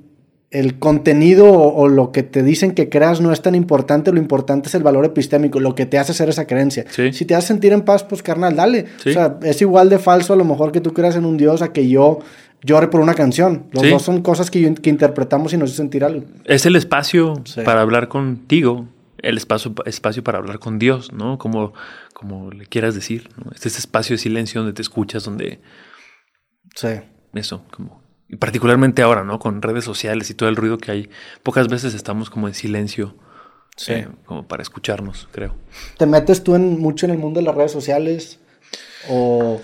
[0.50, 4.70] el contenido o, lo que te dicen que creas no es tan importante, lo importante
[4.70, 6.86] es el valor epistémico, lo que te hace hacer esa creencia.
[6.90, 8.86] Si te hace sentir en paz, pues carnal, dale.
[9.06, 11.62] O sea, es igual de falso a lo mejor que tú creas en un Dios
[11.62, 12.20] a que yo
[12.64, 13.66] llore por una canción.
[13.72, 16.26] Los dos son cosas que, interpretamos y nos hace sentir algo.
[16.46, 17.34] Es el espacio
[17.66, 18.88] para hablar contigo,
[19.18, 21.38] el espacio, espacio para hablar con Dios, ¿no?
[21.38, 21.74] Como,
[22.14, 23.30] como le quieras decir.
[23.36, 23.52] ¿no?
[23.54, 25.60] Es ese espacio de silencio donde te escuchas, donde...
[26.74, 26.90] Sí.
[27.34, 29.40] Eso, como y particularmente ahora, ¿no?
[29.40, 31.10] Con redes sociales y todo el ruido que hay,
[31.44, 33.16] pocas veces estamos como en silencio.
[33.76, 33.94] Sí.
[33.94, 35.56] Eh, como para escucharnos, creo.
[35.98, 38.40] ¿Te metes tú en, mucho en el mundo de las redes sociales?
[39.08, 39.62] ¿O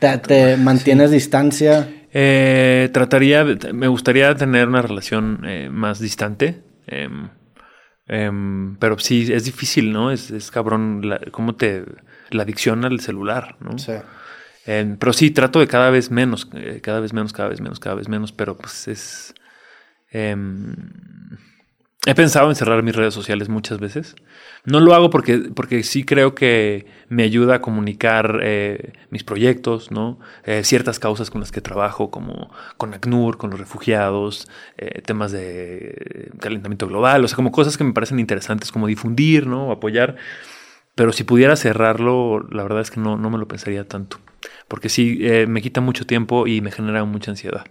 [0.00, 1.88] te, mantienes distancia?
[2.10, 6.62] Eh, trataría, me gustaría tener una relación eh, más distante.
[6.86, 7.28] Em,
[8.06, 10.10] em, pero sí, es difícil, ¿no?
[10.10, 11.84] Es, es cabrón cómo te...
[12.30, 13.78] La adicción al celular, ¿no?
[13.78, 13.92] Sí
[14.64, 17.96] pero sí, trato de cada vez menos, eh, cada vez menos, cada vez menos, cada
[17.96, 19.34] vez menos, pero pues es...
[20.10, 20.74] Em,
[22.06, 24.14] he pensado en cerrar mis redes sociales muchas veces.
[24.64, 29.90] No lo hago porque, porque sí creo que me ayuda a comunicar eh, mis proyectos,
[29.90, 30.18] ¿no?
[30.44, 34.48] Eh, ciertas causas con las que trabajo, como con ACNUR, con los refugiados,
[35.04, 39.70] temas de calentamiento global, o sea, como cosas que me parecen interesantes, como difundir, ¿no?
[39.72, 40.16] apoyar.
[40.94, 44.18] Pero si pudiera cerrarlo, la verdad es que no, no me lo pensaría tanto
[44.68, 47.64] porque sí, eh, me quita mucho tiempo y me genera mucha ansiedad.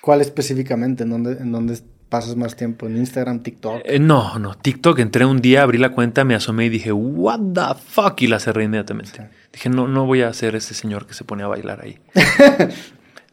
[0.00, 1.02] ¿Cuál específicamente?
[1.02, 1.78] ¿En dónde, en dónde
[2.08, 2.86] pasas más tiempo?
[2.86, 3.80] ¿En Instagram, TikTok?
[3.84, 4.98] Eh, no, no, TikTok.
[4.98, 8.38] Entré un día, abrí la cuenta, me asomé y dije, what the fuck, y la
[8.38, 9.28] cerré inmediatamente.
[9.52, 11.98] Dije, no, no voy a ser ese señor que se pone a bailar ahí.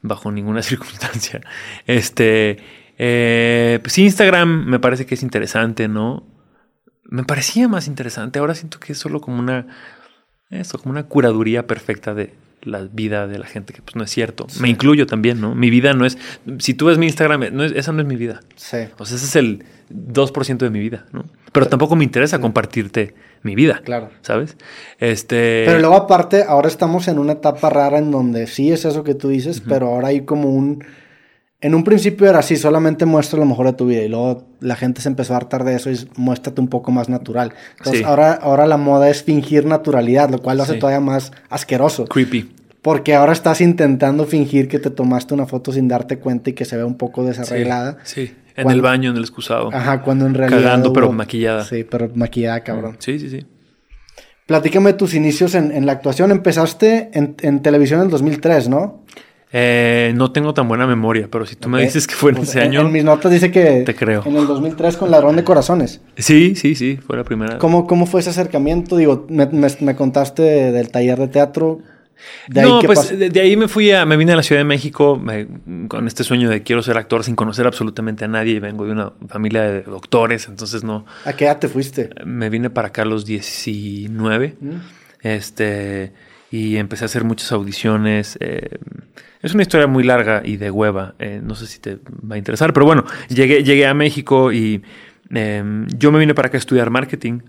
[0.02, 1.42] Bajo ninguna circunstancia.
[1.86, 2.58] Este,
[2.98, 6.26] eh, pues Instagram me parece que es interesante, ¿no?
[7.04, 8.40] Me parecía más interesante.
[8.40, 9.68] Ahora siento que es solo como una,
[10.50, 12.34] eso, como una curaduría perfecta de,
[12.64, 14.48] la vida de la gente, que pues no es cierto.
[14.60, 15.56] Me incluyo también, ¿no?
[15.56, 16.18] Mi vida no es.
[16.60, 18.42] Si tú ves mi Instagram, no es, esa no es mi vida.
[18.56, 18.78] Sí.
[18.98, 21.26] O sea, ese es el 2% de mi vida, ¿no?
[21.52, 23.82] Pero tampoco me interesa compartirte mi vida.
[23.84, 24.10] Claro.
[24.22, 24.58] ¿Sabes?
[25.00, 25.64] Este.
[25.66, 29.14] Pero luego, aparte, ahora estamos en una etapa rara en donde sí es eso que
[29.14, 30.84] tú dices, pero ahora hay como un.
[31.64, 34.76] En un principio era así, solamente muestra lo mejor de tu vida y luego la
[34.76, 37.54] gente se empezó a hartar de eso y muéstrate un poco más natural.
[37.78, 42.04] Entonces ahora, ahora la moda es fingir naturalidad, lo cual lo hace todavía más asqueroso.
[42.04, 42.52] Creepy.
[42.82, 46.66] Porque ahora estás intentando fingir que te tomaste una foto sin darte cuenta y que
[46.66, 47.98] se ve un poco desarreglada.
[48.04, 49.70] Sí, en el baño, en el excusado.
[49.74, 50.64] Ajá, cuando en realidad.
[50.64, 51.64] Cagando, pero maquillada.
[51.64, 52.98] Sí, pero maquillada, cabrón.
[53.00, 53.46] Sí, sí, sí.
[54.48, 56.30] Platícame tus inicios en, la actuación.
[56.32, 59.06] Empezaste en, en televisión en el 2003, ¿no?
[59.56, 62.50] Eh, no tengo tan buena memoria, pero si tú me dices que fue en pues,
[62.50, 62.82] ese año.
[62.82, 63.84] En mis notas dice que.
[63.86, 64.24] Te creo.
[64.26, 66.02] En el 2003 con Ladrón de Corazones.
[66.18, 67.60] Sí, sí, sí, fue la primera.
[67.60, 68.98] ¿Cómo, cómo fue ese acercamiento?
[68.98, 71.82] Digo, me, me, contaste del taller de teatro.
[72.48, 74.08] no, pues de, ahí me fui a.
[74.08, 75.22] Me vine a la Ciudad de México
[75.88, 78.60] con este sueño de quiero ser actor sin conocer absolutamente a nadie.
[78.60, 81.06] Vengo de una familia de doctores, entonces no.
[81.26, 82.10] ¿A qué edad te fuiste?
[82.26, 84.56] Me vine para acá a los 19.
[84.60, 84.72] Mm.
[85.22, 86.33] Este.
[86.54, 88.38] Y empecé a hacer muchas audiciones.
[88.40, 88.78] Eh,
[89.42, 91.16] es una historia muy larga y de hueva.
[91.18, 94.84] Eh, no sé si te va a interesar, pero bueno, llegué, llegué a México y
[95.32, 97.40] em, yo me vine para acá a estudiar marketing.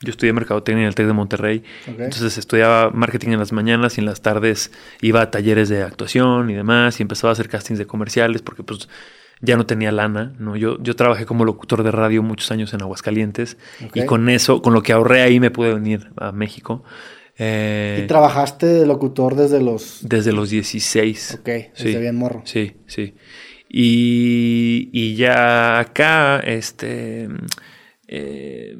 [0.00, 1.64] Yo estudié mercadotecnia en el TEC de Monterrey.
[1.88, 4.70] Entonces estudiaba marketing en las mañanas y en las tardes
[5.00, 8.62] iba a talleres de actuación y demás y empezaba a hacer castings de comerciales porque
[8.62, 8.88] pues
[9.40, 10.54] ya no tenía lana, ¿no?
[10.54, 13.58] Yo, yo trabajé como locutor de radio muchos años en Aguascalientes
[13.92, 16.84] y con eso, con lo que ahorré ahí me pude venir a México.
[17.38, 20.00] Eh, ¿Y trabajaste de locutor desde los...?
[20.02, 21.38] Desde los 16.
[21.40, 22.42] Ok, desde bien morro.
[22.44, 23.14] Sí, sí.
[23.68, 27.28] Y, y ya acá, este...
[28.08, 28.76] Eh,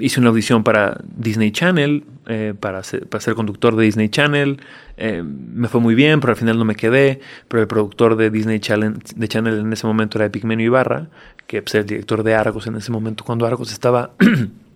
[0.00, 4.60] hice una audición para Disney Channel, eh, para, ser, para, ser, conductor de Disney Channel.
[4.96, 7.20] Eh, me fue muy bien, pero al final no me quedé.
[7.48, 11.08] Pero el productor de Disney Channel, de Channel en ese momento era Epigmenio Ibarra,
[11.46, 14.12] que pues, era el director de Argos en ese momento, cuando Argos estaba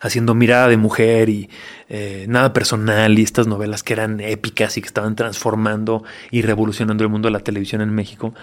[0.00, 1.50] haciendo mirada de mujer y
[1.88, 7.04] eh, nada personal y estas novelas que eran épicas y que estaban transformando y revolucionando
[7.04, 8.34] el mundo de la televisión en México.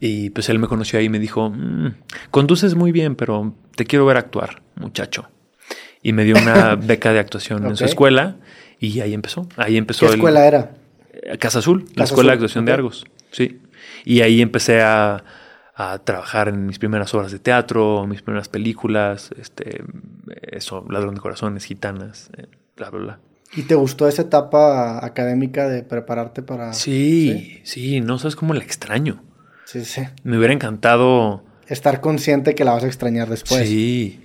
[0.00, 1.94] Y pues él me conoció ahí y me dijo, mm,
[2.30, 5.28] conduces muy bien, pero te quiero ver actuar, muchacho.
[6.02, 8.36] Y me dio una beca de actuación en su escuela
[8.78, 9.48] y ahí empezó.
[9.56, 10.06] Ahí empezó.
[10.06, 10.72] ¿Qué escuela era?
[11.38, 13.06] Casa Azul, la escuela de actuación de Argos.
[13.30, 13.60] Sí.
[14.04, 15.24] Y ahí empecé a,
[15.74, 19.82] a, trabajar en mis primeras obras de teatro, mis primeras películas, este,
[20.42, 22.46] eso, Ladrón de Corazones, Gitanas, eh,
[22.76, 23.18] bla, bla, bla.
[23.56, 26.72] ¿Y te gustó esa etapa académica de prepararte para...?
[26.72, 29.22] Sí, sí, sí no sabes cómo la extraño.
[29.64, 30.02] Sí, sí.
[30.24, 31.42] Me hubiera encantado...
[31.68, 33.68] Estar consciente que la vas a extrañar después.
[33.68, 34.20] Sí.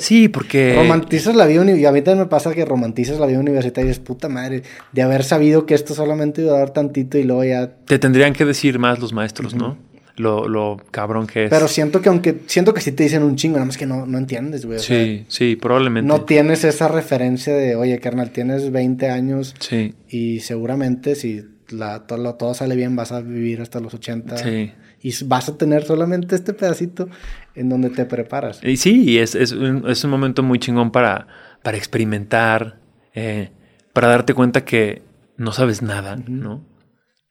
[0.00, 0.74] Sí, porque...
[0.76, 3.88] Romantizas la vida y a mí también me pasa que romantizas la vida universitaria y
[3.88, 7.44] dices, puta madre, de haber sabido que esto solamente iba a dar tantito y luego
[7.44, 7.70] ya...
[7.86, 9.78] Te tendrían que decir más los maestros, ¿no?
[10.16, 11.50] Lo, lo, cabrón que es.
[11.50, 14.04] Pero siento que aunque, siento que sí te dicen un chingo, nada más que no,
[14.06, 14.78] no entiendes, güey.
[14.78, 16.06] Sí, sí, probablemente.
[16.06, 19.54] No tienes esa referencia de, oye, carnal, tienes 20 años.
[19.58, 19.94] Sí.
[20.08, 24.36] Y seguramente si la, todo, todo sale bien, vas a vivir hasta los 80.
[24.36, 27.08] Sí y vas a tener solamente este pedacito
[27.54, 28.60] en donde te preparas.
[28.62, 31.26] Y sí, es, es, un, es un momento muy chingón para,
[31.62, 32.78] para experimentar,
[33.14, 33.50] eh,
[33.92, 35.02] para darte cuenta que
[35.36, 36.64] no sabes nada, ¿no?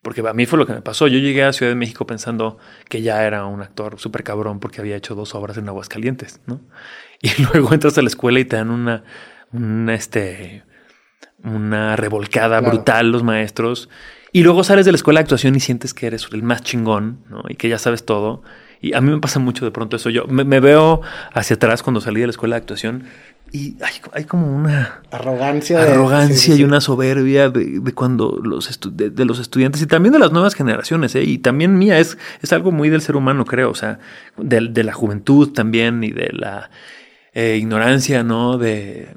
[0.02, 1.08] Porque a mí fue lo que me pasó.
[1.08, 2.58] Yo llegué a Ciudad de México pensando
[2.90, 6.62] que ya era un actor súper cabrón porque había hecho dos obras en Aguascalientes, ¿no?
[7.22, 9.04] Y luego entras a la escuela y te dan una,
[9.52, 10.64] una, este,
[11.44, 13.90] una revolcada brutal los maestros
[14.34, 17.20] y luego sales de la escuela de actuación y sientes que eres el más chingón,
[17.30, 17.44] ¿no?
[17.50, 18.44] Y que ya sabes todo.
[18.80, 20.10] Y a mí me pasa mucho de pronto eso.
[20.10, 21.02] Yo me, veo
[21.34, 23.04] hacia atrás cuando salí de la escuela de actuación
[23.54, 23.76] y
[24.14, 29.88] hay, como una arrogancia, arrogancia y una soberbia de, cuando los de, los estudiantes y
[29.88, 31.24] también de las nuevas generaciones, ¿eh?
[31.24, 34.00] y también mía es, es algo muy del ser humano, creo, o sea,
[34.38, 36.70] de, de la juventud también y de la
[37.34, 38.58] eh, ignorancia, ¿no?
[38.58, 39.10] De,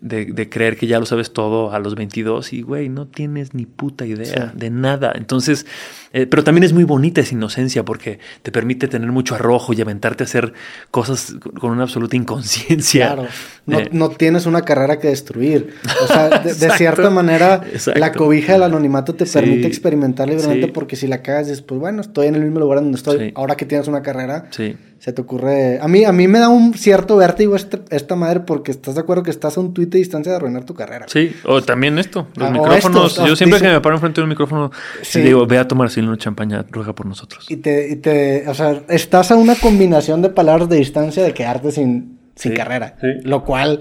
[0.00, 3.66] de, creer que ya lo sabes todo a los 22 y, güey, no tienes ni
[3.66, 5.12] puta idea de nada.
[5.14, 5.66] Entonces,
[6.12, 9.80] eh, pero también es muy bonita esa inocencia porque te permite tener mucho arrojo y
[9.80, 10.52] aventarte a hacer
[10.90, 13.14] cosas con una absoluta inconsciencia.
[13.14, 13.28] Claro,
[13.66, 14.14] no, eh.
[14.16, 15.74] tienes una carrera que destruir.
[16.02, 17.62] O sea, de, cierta manera,
[17.94, 22.28] la cobija del anonimato te permite experimentar libremente porque si la cagas, pues bueno, estoy
[22.28, 23.32] en el mismo lugar donde estoy.
[23.34, 25.78] Ahora que tienes una carrera, sí se te ocurre.
[25.80, 29.00] A mí, a mí me da un cierto vértigo esta, esta madre porque estás de
[29.00, 31.06] acuerdo que estás a un tuit de distancia de arruinar tu carrera.
[31.08, 33.16] Sí, o también esto, los ah, micrófonos.
[33.16, 34.70] yo siempre que me paro enfrente de un micrófono,
[35.14, 37.46] digo, ve a tomar una champaña, ruega por nosotros.
[37.48, 41.32] Y te, y te, o sea, estás a una combinación de palabras de distancia de
[41.32, 42.96] quedarte sin, sin carrera.
[43.24, 43.80] Lo cual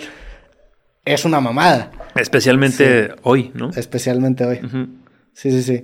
[1.04, 1.92] es una mamada.
[2.16, 3.72] Especialmente hoy, ¿no?
[3.72, 4.62] Especialmente hoy.
[5.34, 5.84] Sí, sí, sí.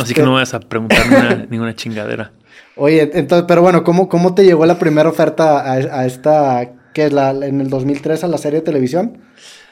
[0.00, 2.32] Así que no vas a preguntar ninguna chingadera.
[2.76, 7.12] Oye, entonces, pero bueno, ¿cómo, cómo te llegó la primera oferta a, esta, que es
[7.12, 9.18] la, en el 2003 a la serie de televisión?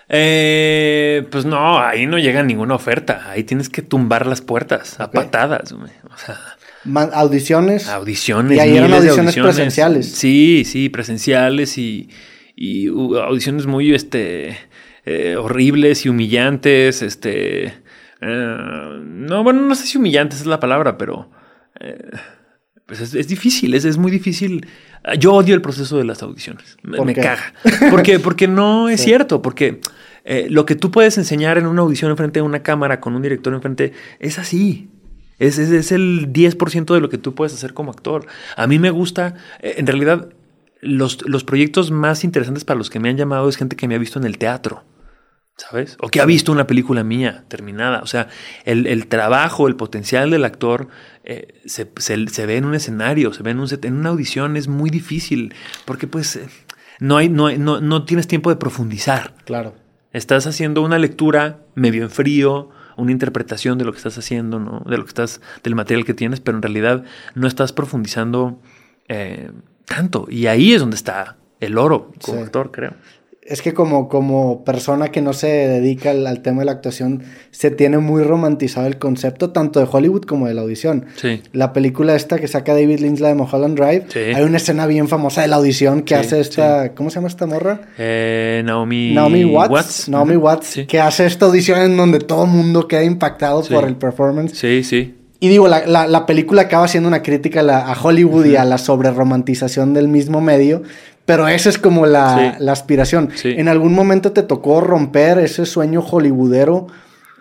[0.08, 3.30] Eh, pues no, ahí no llega ninguna oferta.
[3.30, 5.72] Ahí tienes que tumbar las puertas a patadas.
[5.72, 6.38] O sea,
[7.12, 7.88] audiciones.
[7.88, 8.58] Audiciones.
[8.58, 10.12] Y ahí eran audiciones, presenciales.
[10.12, 12.10] Sí, sí, presenciales y,
[12.54, 14.58] y audiciones muy este,
[15.06, 17.02] eh, horribles y humillantes.
[17.02, 17.64] Este,
[18.20, 21.30] eh, no, bueno, no sé si humillantes es la palabra, pero
[22.86, 24.66] pues es, difícil, es, es, muy difícil.
[25.18, 26.76] Yo odio el proceso de las audiciones.
[26.82, 27.54] Me, caga.
[27.90, 29.80] Porque, porque no es cierto, porque
[30.24, 33.22] eh, lo que tú puedes enseñar en una audición enfrente de una cámara con un
[33.22, 34.90] director enfrente es así.
[35.38, 38.26] Es, es, es el 10% de lo que tú puedes hacer como actor.
[38.56, 40.28] A mí me gusta, eh, en realidad,
[40.80, 43.94] los, los proyectos más interesantes para los que me han llamado es gente que me
[43.94, 44.84] ha visto en el teatro.
[45.56, 45.96] ¿Sabes?
[46.00, 48.00] O que ha visto una película mía terminada.
[48.02, 48.28] O sea,
[48.64, 50.88] el, trabajo, el potencial del actor
[51.24, 54.90] eh, se, ve en un escenario, se ve en, un en una audición, es muy
[54.90, 56.48] difícil, porque pues eh,
[57.00, 59.34] no, hay, no, no, no tienes tiempo de profundizar.
[59.44, 59.74] Claro.
[60.12, 64.82] Estás haciendo una lectura medio en frío, una interpretación de lo que estás haciendo, ¿no?
[64.86, 68.60] De lo que estás, del material que tienes, pero en realidad no estás profundizando
[69.08, 69.50] eh,
[69.86, 70.26] tanto.
[70.28, 72.94] Y ahí es donde está el oro como actor, creo
[73.44, 77.72] es que como, como persona que no se dedica al, tema de la actuación, se
[77.72, 81.06] tiene muy romantizado el concepto tanto de Hollywood como de la audición.
[81.16, 81.42] Sí.
[81.52, 85.08] La película esta que saca David Lynch, la de Mulholland Drive, hay una escena bien
[85.08, 87.80] famosa de la audición que hace esta, ¿cómo se llama esta morra?
[87.98, 90.08] Eh, Naomi, Naomi Watts.
[90.08, 93.96] Naomi Watts, que hace esta audición en donde todo el mundo queda impactado por el
[93.96, 94.56] performance.
[94.56, 95.16] Sí, sí.
[95.42, 99.92] Y digo, la, la, película acaba siendo una crítica a, Hollywood y a la sobreromantización
[99.92, 100.84] del mismo medio,
[101.24, 103.30] pero esa es como la, aspiración.
[103.44, 106.88] ¿En algún momento te tocó romper ese sueño hollywoodero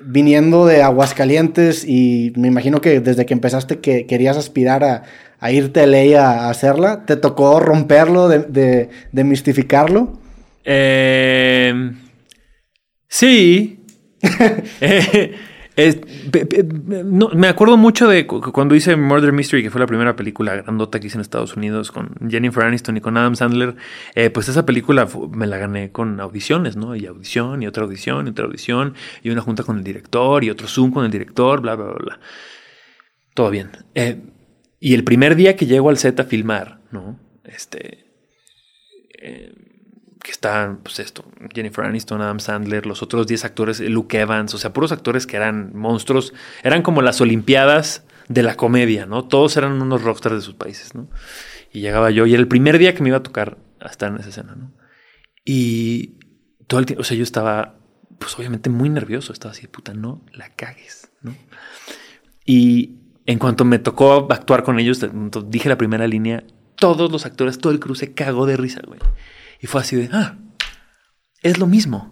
[0.04, 5.04] viniendo de Aguascalientes y me imagino que desde que empezaste que querías aspirar a,
[5.42, 7.04] a irte a LA a hacerla?
[7.06, 10.20] ¿Te tocó romperlo, de, de, mistificarlo?
[10.64, 11.92] Eh,
[13.10, 13.78] sí.
[14.82, 15.34] Eh,
[15.76, 21.00] no, me acuerdo mucho de cuando hice Murder Mystery, que fue la primera película grandota
[21.00, 23.76] que hice en Estados Unidos con Jennifer Aniston y con Adam Sandler.
[24.16, 26.96] Eh, pues esa película me la gané con audiciones, ¿no?
[26.96, 30.50] Y audición, y otra audición, y otra audición, y una junta con el director, y
[30.50, 32.20] otro Zoom con el director, bla, bla, bla, bla.
[33.34, 33.72] Todo bien.
[33.96, 34.22] Eh,
[34.80, 37.18] y el primer día que llego al set a filmar, ¿no?
[37.46, 38.06] Este.
[39.20, 39.54] Eh,
[40.24, 44.58] que están, pues esto, Jennifer Aniston, Adam Sandler, los otros 10 actores, Luke Evans, o
[44.58, 49.26] sea, puros actores que eran monstruos, eran como las Olimpiadas de la comedia, ¿no?
[49.26, 51.10] Todos eran unos rockstars de sus países, ¿no?
[51.74, 53.58] Y llegaba yo, y era el primer día que me iba a tocar
[53.90, 54.72] estar en esa escena, ¿no?
[55.44, 56.20] Y
[56.68, 57.80] todo el tiempo, o sea, yo estaba,
[58.20, 61.36] pues obviamente muy nervioso, estaba así, puta, no la cagues, ¿no?
[62.46, 65.06] Y en cuanto me tocó actuar con ellos,
[65.48, 66.44] dije la primera línea,
[66.76, 69.00] todos los actores, todo el crew se cagó de risa, güey.
[69.62, 70.38] Y fue así de, ah,
[71.41, 72.12] es lo mismo.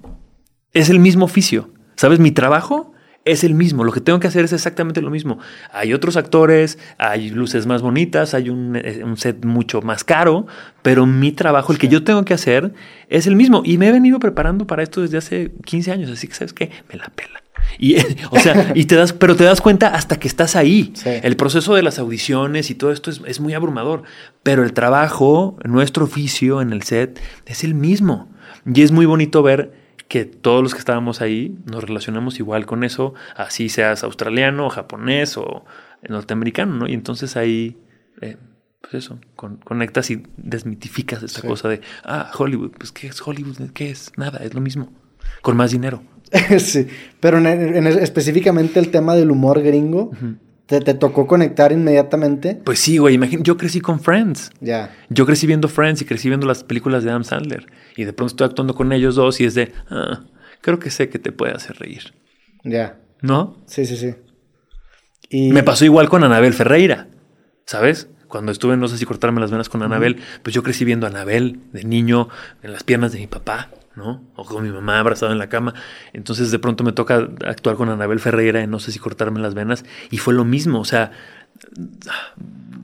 [0.73, 1.73] Es el mismo oficio.
[1.95, 2.19] ¿Sabes?
[2.19, 2.93] Mi trabajo
[3.25, 3.83] es el mismo.
[3.83, 5.39] Lo que tengo que hacer es exactamente lo mismo.
[5.71, 10.47] Hay otros actores, hay luces más bonitas, hay un, eh, set mucho más caro,
[10.81, 12.73] pero mi trabajo, el que yo tengo que hacer,
[13.09, 13.63] es el mismo.
[13.65, 16.11] Y me he venido preparando para esto desde hace 15 años.
[16.11, 16.71] Así que, ¿sabes qué?
[16.91, 17.41] Me la pela.
[17.77, 17.95] Y,
[18.31, 20.93] o sea, y te das, pero te das cuenta hasta que estás ahí.
[21.05, 24.03] El proceso de las audiciones y todo esto es, muy abrumador.
[24.43, 28.29] Pero el trabajo, nuestro oficio en el set, es el mismo.
[28.65, 32.83] Y es muy bonito ver que todos los que estábamos ahí nos relacionamos igual con
[32.83, 35.65] eso, así seas australiano, japonés o
[36.07, 36.87] norteamericano, ¿no?
[36.87, 37.77] Y entonces ahí,
[38.21, 38.37] eh,
[38.81, 43.69] pues eso, conectas y desmitificas esta cosa de, ah, Hollywood, pues ¿qué es Hollywood?
[43.73, 44.11] ¿Qué es?
[44.17, 44.91] Nada, es lo mismo,
[45.43, 46.01] con más dinero.
[46.59, 46.87] sí,
[47.19, 50.11] pero en, específicamente el tema del humor gringo,
[50.65, 52.55] ¿te, tocó conectar inmediatamente?
[52.63, 54.51] Pues sí, güey, imagínate, yo crecí con Friends.
[54.61, 54.95] Ya.
[55.09, 57.67] Yo crecí viendo Friends y crecí viendo las películas de Adam Sandler.
[57.95, 60.25] Y de pronto estoy actuando con ellos dos y es de, ah,
[60.61, 62.13] creo que sé que te puede hacer reír.
[62.63, 62.99] Ya.
[63.21, 63.57] ¿No?
[63.65, 64.15] Sí, sí, sí.
[65.29, 65.51] Y...
[65.51, 67.07] Me pasó igual con Anabel Ferreira,
[67.65, 68.09] ¿sabes?
[68.27, 71.09] Cuando estuve, no sé si cortarme las venas con Anabel, pues yo crecí viendo a
[71.09, 72.29] Anabel de niño
[72.61, 73.71] en las piernas de mi papá.
[73.99, 74.23] ¿No?
[74.35, 75.75] O con mi mamá abrazada en la cama.
[76.13, 79.53] Entonces de pronto me toca actuar con Anabel Ferreira en no sé si cortarme las
[79.53, 79.85] venas.
[80.09, 81.11] Y fue lo mismo, o sea,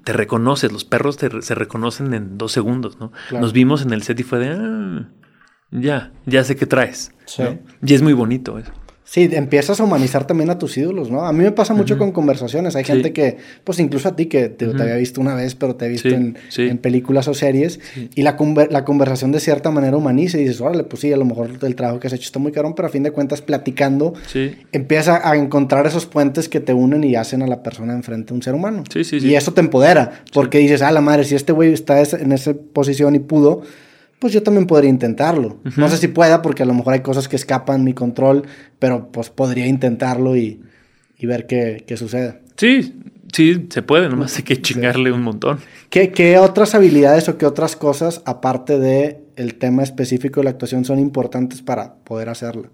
[0.04, 3.12] te reconoces, los perros se reconocen en dos segundos, ¿no?
[3.32, 5.10] Nos vimos en el set y fue de, ah,
[5.72, 7.12] ya, ya sé qué traes.
[7.84, 8.72] Y es muy bonito eso.
[9.08, 11.28] Sí, empiezas a humanizar también a tus ídolos, ¿no?
[11.28, 12.76] A mí me pasa mucho con conversaciones.
[12.76, 15.86] Hay gente que, pues incluso a ti, que te, había visto una vez, pero te
[15.86, 16.36] he visto en,
[16.80, 17.80] películas o series,
[18.16, 18.36] y la,
[18.72, 21.76] la, conversación de cierta manera humaniza y dices, órale, pues sí, a lo mejor el
[21.76, 24.16] trabajo que has hecho está muy caro, pero a fin de cuentas, platicando,
[24.72, 28.36] empiezas a encontrar esos puentes que te unen y hacen a la persona enfrente a
[28.36, 28.84] un ser humano.
[29.30, 32.56] Y eso te empodera, porque dices, ah, la madre, si este güey está en esa
[32.74, 33.62] posición y pudo,
[34.20, 35.58] pues yo también podría intentarlo.
[35.76, 38.44] No sé si pueda, porque a lo mejor hay cosas que escapan mi control,
[38.80, 40.62] pero pues podría intentarlo y,
[41.22, 42.42] ver qué, sucede.
[42.56, 42.96] Sí,
[43.34, 45.60] sí, se puede, nomás hay que chingarle un montón.
[45.90, 50.50] ¿Qué, ¿Qué, otras habilidades o qué otras cosas, aparte de el tema específico de la
[50.52, 52.70] actuación, son importantes para poder hacerlo?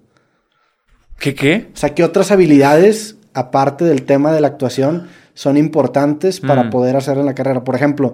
[1.21, 1.67] ¿Qué qué?
[1.73, 6.69] O sea, ¿qué otras habilidades, aparte del tema de la actuación, son importantes para mm.
[6.71, 7.63] poder hacer en la carrera?
[7.63, 8.13] Por ejemplo,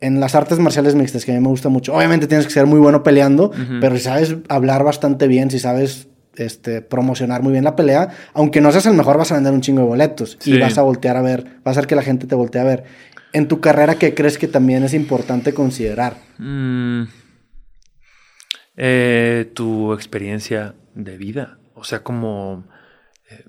[0.00, 2.66] en las artes marciales mixtas, que a mí me gusta mucho, obviamente tienes que ser
[2.66, 7.64] muy bueno peleando, pero si sabes hablar bastante bien, si sabes este, promocionar muy bien
[7.64, 10.58] la pelea, aunque no seas el mejor, vas a vender un chingo de boletos y
[10.58, 12.84] vas a voltear a ver, va a hacer que la gente te voltee a ver.
[13.32, 16.16] En tu carrera, ¿qué crees que también es importante considerar?
[16.38, 17.04] Mm.
[18.76, 22.64] Eh, tu experiencia de vida, o sea, como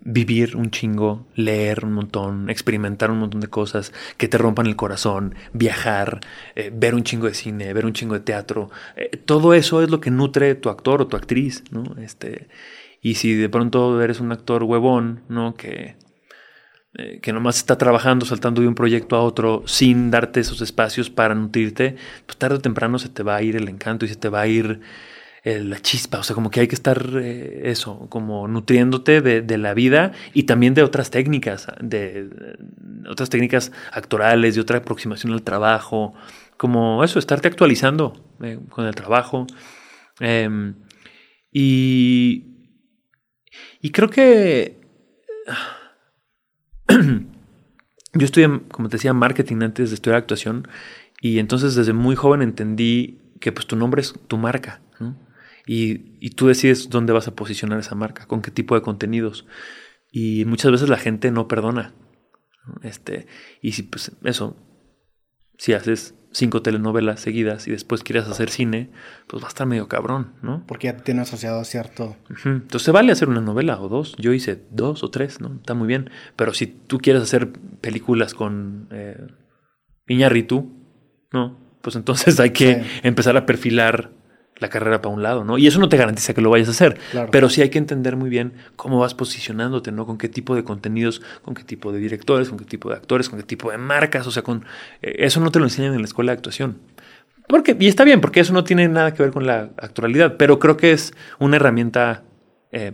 [0.02, 4.76] vivir un chingo, leer un montón, experimentar un montón de cosas que te rompan el
[4.76, 6.22] corazón, viajar,
[6.56, 8.72] eh, ver un chingo de cine, ver un chingo de teatro.
[8.96, 11.84] Eh, todo eso es lo que nutre tu actor o tu actriz, ¿no?
[12.02, 12.48] Este,
[13.02, 15.54] y si de pronto eres un actor huevón, ¿no?
[15.54, 15.96] Que,
[16.96, 21.12] eh, que nomás está trabajando, saltando de un proyecto a otro sin darte esos espacios
[21.12, 24.16] para nutrirte, pues tarde o temprano se te va a ir el encanto y se
[24.16, 24.82] te va a ir
[25.48, 29.58] eh, la chispa, o sea, como que hay que estar eh, eso, como nutriéndote de,
[29.58, 32.58] la vida y también de otras técnicas, de,
[33.10, 36.14] otras técnicas actorales, de otra aproximación al trabajo,
[36.58, 39.48] como eso, estarte actualizando eh, con el trabajo.
[40.20, 40.76] Em,
[41.50, 42.44] y,
[43.82, 44.82] y creo que
[46.90, 50.68] yo estudié, como te decía, marketing antes de estudiar actuación
[51.22, 54.82] y entonces desde muy joven entendí que pues tu nombre es tu marca.
[55.68, 59.46] Y, y, tú decides dónde vas a posicionar esa marca, con qué tipo de contenidos.
[60.12, 61.94] Y muchas veces la gente no perdona.
[62.84, 63.28] Este,
[63.62, 64.56] y si pues eso,
[65.58, 68.92] si haces cinco telenovelas seguidas y después quieres hacer cine,
[69.28, 70.64] pues va a estar medio cabrón, ¿no?
[70.68, 72.16] Porque ya tiene asociado a cierto.
[72.46, 74.16] Entonces se vale hacer una novela o dos.
[74.18, 75.56] Yo hice dos o tres, ¿no?
[75.56, 76.10] Está muy bien.
[76.36, 77.52] Pero si tú quieres hacer
[77.82, 79.28] películas con eh,
[80.08, 80.72] Iñarritu,
[81.32, 81.58] ¿no?
[81.82, 84.12] Pues entonces hay que empezar a perfilar
[84.60, 85.58] la carrera para un lado, ¿no?
[85.58, 86.98] Y eso no te garantiza que lo vayas a hacer,
[87.32, 90.06] pero sí hay que entender muy bien cómo vas posicionándote, ¿no?
[90.06, 93.30] Con qué tipo de contenidos, con qué tipo de directores, con qué tipo de actores,
[93.30, 94.66] con qué tipo de marcas, o sea, con
[95.02, 96.78] eh, eso no te lo enseñan en la escuela de actuación.
[97.48, 100.60] Porque, y está bien, porque eso no tiene nada que ver con la actualidad, pero
[100.60, 102.24] creo que es una herramienta
[102.72, 102.92] eh,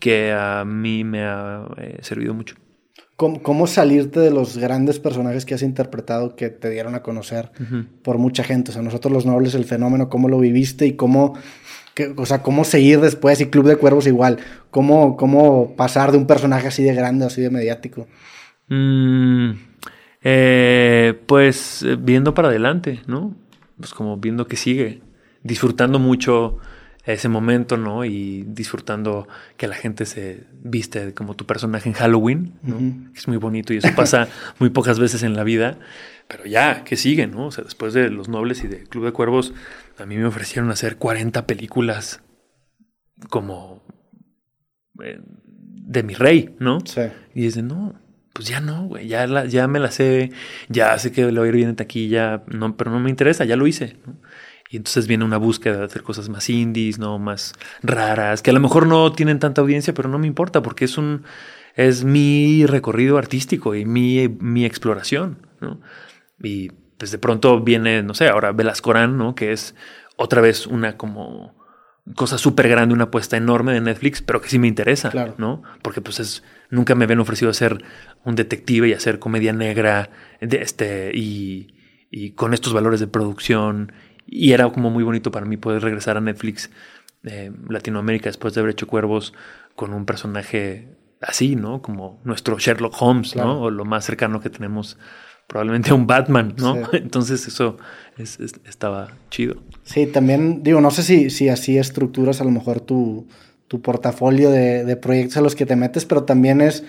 [0.00, 2.56] que a mí me ha eh, servido mucho.
[3.16, 7.52] ¿Cómo, salirte de los grandes personajes que has interpretado que te dieron a conocer
[8.02, 8.72] por mucha gente?
[8.72, 11.34] O sea, nosotros los nobles, el fenómeno, cómo lo viviste y cómo,
[12.16, 14.38] o sea, cómo seguir después y Club de Cuervos igual.
[14.72, 18.08] ¿Cómo, cómo pasar de un personaje así de grande, así de mediático?
[18.68, 19.52] Mm,
[20.24, 23.36] eh, pues eh, viendo para adelante, ¿no?
[23.78, 25.02] Pues como viendo que sigue,
[25.44, 26.58] disfrutando mucho
[27.12, 28.04] ese momento, ¿no?
[28.04, 33.10] Y disfrutando que la gente se viste como tu personaje en Halloween, ¿no?
[33.14, 34.28] Es muy bonito y eso pasa
[34.58, 35.78] muy pocas veces en la vida,
[36.28, 37.46] pero ya, que sigue, ¿no?
[37.46, 39.52] O sea, después de Los Nobles y de Club de Cuervos,
[39.98, 42.22] a mí me ofrecieron hacer 40 películas
[43.28, 43.82] como
[45.02, 46.80] eh, de mi rey, ¿no?
[46.86, 47.02] Sí.
[47.34, 48.00] Y dicen, no,
[48.32, 50.32] pues ya no, güey, ya, ya me la sé,
[50.68, 53.44] ya sé que le voy a ir bien en taquilla, no, pero no me interesa,
[53.44, 54.16] ya lo hice, ¿no?
[54.74, 57.20] Y entonces viene una búsqueda de hacer cosas más indies, ¿no?
[57.20, 57.52] Más
[57.84, 60.98] raras, que a lo mejor no tienen tanta audiencia, pero no me importa porque es
[60.98, 61.22] un
[61.76, 65.80] es mi recorrido artístico y mi, mi exploración, ¿no?
[66.42, 69.36] Y pues de pronto viene, no sé, ahora Velascorán, ¿no?
[69.36, 69.76] Que es
[70.16, 71.54] otra vez una como
[72.16, 75.36] cosa súper grande, una apuesta enorme de Netflix, pero que sí me interesa, claro.
[75.38, 75.62] ¿no?
[75.82, 77.84] Porque pues es, nunca me habían ofrecido hacer
[78.24, 80.10] un detective y hacer comedia negra,
[80.40, 81.76] de este, y,
[82.10, 83.92] y con estos valores de producción
[84.34, 86.68] y era como muy bonito para mí poder regresar a Netflix
[87.22, 89.32] eh, Latinoamérica después de haber hecho Cuervos
[89.76, 90.88] con un personaje
[91.20, 91.80] así, ¿no?
[91.80, 93.62] Como nuestro Sherlock Holmes, ¿no?
[93.62, 94.98] O lo más cercano que tenemos
[95.46, 96.76] probablemente a un Batman, ¿no?
[96.92, 97.78] Entonces eso
[98.18, 99.62] estaba chido.
[99.84, 103.28] Sí, también digo, no sé si, si así estructuras a lo mejor tu,
[103.68, 106.84] tu portafolio de, de proyectos a los que te metes, pero también es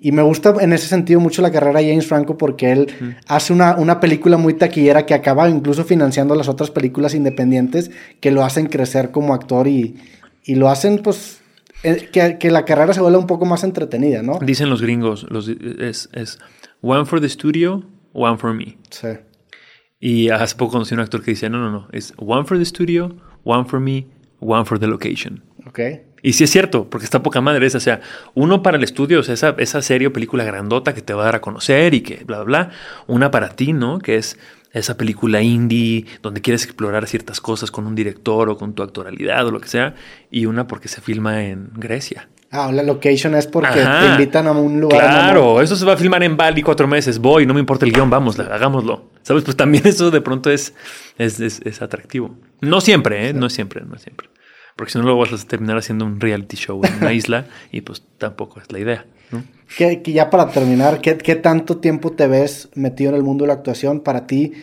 [0.00, 3.52] y me gusta en ese sentido mucho la carrera de James Franco porque él hace
[3.52, 7.90] una, una, película muy taquillera que acaba incluso financiando las otras películas independientes
[8.20, 9.96] que lo hacen crecer como actor y,
[10.44, 11.40] y lo hacen pues
[11.82, 14.38] eh, que, que, la carrera se vuelva un poco más entretenida, ¿no?
[14.40, 16.38] Dicen los gringos, los, es, es
[16.82, 18.76] one for the studio, one for me.
[18.90, 19.08] Sí.
[19.98, 22.58] Y hace poco conocí a un actor que dice, no, no, no, es one for
[22.58, 24.06] the studio, one for me,
[24.40, 25.42] one for the location.
[25.66, 25.80] Ok.
[26.22, 27.78] Y sí es cierto, porque está poca madre esa.
[27.78, 28.00] O sea,
[28.34, 31.22] uno para el estudio, o sea, esa, esa serie o película grandota que te va
[31.22, 32.70] a dar a conocer y que bla, bla, bla.
[33.06, 33.98] Una para ti, ¿no?
[33.98, 34.38] Que es
[34.72, 39.46] esa película indie donde quieres explorar ciertas cosas con un director o con tu actoralidad
[39.46, 39.94] o lo que sea.
[40.30, 42.28] Y una porque se filma en Grecia.
[42.52, 45.00] Ah, la location es porque te invitan a un lugar.
[45.00, 47.20] Claro, eso se va a filmar en Bali cuatro meses.
[47.20, 49.10] Voy, no me importa el guion, vamos, hagámoslo.
[49.22, 49.44] ¿Sabes?
[49.44, 50.74] Pues también eso de pronto es,
[51.16, 52.34] es, es, atractivo.
[52.60, 53.32] No siempre, ¿eh?
[53.32, 54.28] No siempre, no siempre.
[54.80, 57.82] Porque si no, luego vas a terminar haciendo un reality show en una isla y
[57.82, 59.04] pues tampoco es la idea.
[59.30, 59.44] ¿no?
[59.76, 63.52] Que, ya para terminar, ¿qué, tanto tiempo te ves metido en el mundo de la
[63.52, 64.54] actuación para ti?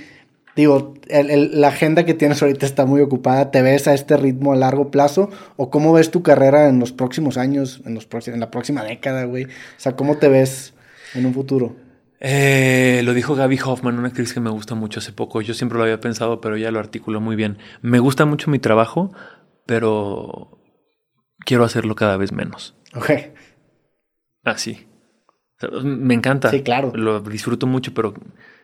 [0.55, 3.51] Digo, la agenda que tienes ahorita está muy ocupada.
[3.51, 5.29] ¿Te ves a este ritmo a largo plazo?
[5.55, 9.25] ¿O cómo ves tu carrera en los próximos años, en, los en la próxima década,
[9.25, 9.43] güey?
[9.43, 10.73] O sea, ¿cómo te ves
[11.13, 11.75] en un futuro?
[12.21, 15.41] Eh, lo dijo Gaby Hoffman, una actriz que me gusta mucho hace poco.
[15.41, 17.59] Yo siempre lo había pensado, pero ella lo articuló muy bien.
[17.83, 19.11] Me gusta mucho mi trabajo,
[19.67, 20.57] pero
[21.45, 22.73] quiero hacerlo cada vez menos.
[22.95, 23.11] Ok.
[24.43, 24.87] Así.
[25.83, 26.49] me encanta.
[26.49, 26.91] Sí, claro.
[26.95, 28.15] Lo disfruto mucho, pero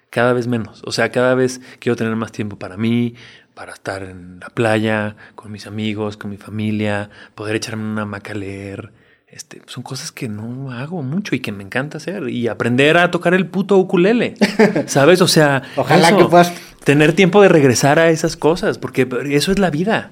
[0.09, 0.81] cada vez menos.
[0.85, 3.15] O sea, cada vez quiero tener más tiempo para mí,
[3.53, 8.31] para estar en la playa, con mis amigos, con mi familia, poder echarme una maca
[8.31, 8.91] a leer.
[9.27, 12.29] Este, son cosas que no hago mucho y que me encanta hacer.
[12.29, 14.35] Y aprender a tocar el puto ukulele.
[14.85, 15.21] ¿Sabes?
[15.21, 19.59] O sea, ojalá que puedas tener tiempo de regresar a esas cosas, porque eso es
[19.59, 20.11] la vida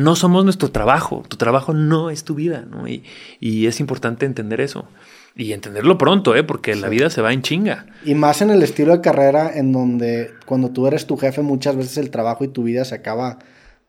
[0.00, 2.88] no somos nuestro trabajo, tu trabajo no es tu vida, ¿no?
[2.88, 3.04] Y,
[3.40, 4.88] es importante entender eso.
[5.36, 6.42] Y entenderlo pronto, ¿eh?
[6.42, 7.86] Porque la vida se va en chinga.
[8.04, 11.76] Y más en el estilo de carrera en donde cuando tú eres tu jefe muchas
[11.76, 13.38] veces el trabajo y tu vida se acaba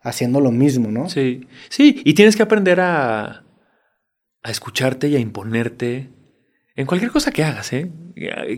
[0.02, 1.10] haciendo lo mismo, ¿no?
[1.10, 3.44] Sí, sí, y tienes que aprender a,
[4.44, 6.10] a escucharte y a imponerte
[6.82, 7.92] en cualquier cosa que hagas, ¿eh?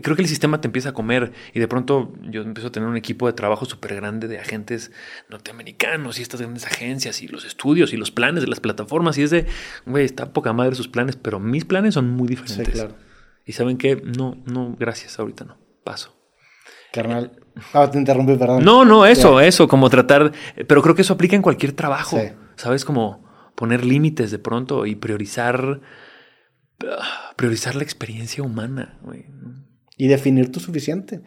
[0.02, 2.88] creo que el sistema te empieza a comer y de pronto yo empiezo a tener
[2.88, 4.92] un equipo de trabajo súper grande de agentes
[5.28, 9.22] norteamericanos y estas grandes agencias y los estudios y los planes de las plataformas y
[9.22, 9.46] es de,
[9.86, 12.66] güey, está poca madre sus planes, pero mis planes son muy diferentes.
[12.66, 12.94] Sí, claro.
[13.46, 16.16] Y saben qué, no, no, gracias, ahorita no, paso.
[16.92, 17.32] Carnal.
[17.72, 18.64] Ah, te interrumpí, perdón.
[18.64, 20.32] No, no, eso, eso, como tratar,
[20.66, 22.18] pero creo que eso aplica en cualquier trabajo,
[22.56, 22.84] ¿sabes?
[22.84, 25.80] Como poner límites de pronto y priorizar
[27.36, 28.98] priorizar la experiencia humana,
[29.96, 31.20] Y definir tu suficiente.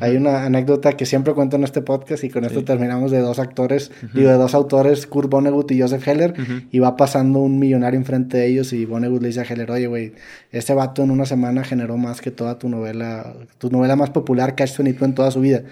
[0.00, 3.38] Hay una anécdota que siempre cuento en este podcast y con esto terminamos de dos
[3.38, 6.34] actores, digo, de dos autores, Kurt Vonnegut y Joseph Heller,
[6.72, 9.86] y va pasando un millonario enfrente de ellos y Vonnegut le dice a Heller, oye,
[9.86, 10.12] güey,
[10.50, 14.56] ese vato en una semana generó más que toda tu novela, tu novela más popular,
[14.56, 15.62] Cash 22 en toda su vida.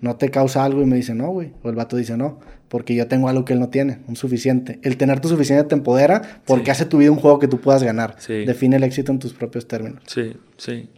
[0.00, 0.82] ¿No te causa algo?
[0.82, 1.52] Y me dice, no, güey.
[1.62, 2.40] O el vato dice, no
[2.72, 4.78] porque yo tengo algo que él no tiene, un suficiente.
[4.82, 7.82] El tener tu suficiente te empodera porque hace tu vida un juego que tú puedas
[7.82, 8.16] ganar.
[8.26, 10.00] Define el éxito en tus propios términos.
[10.06, 10.88] Sí, sí.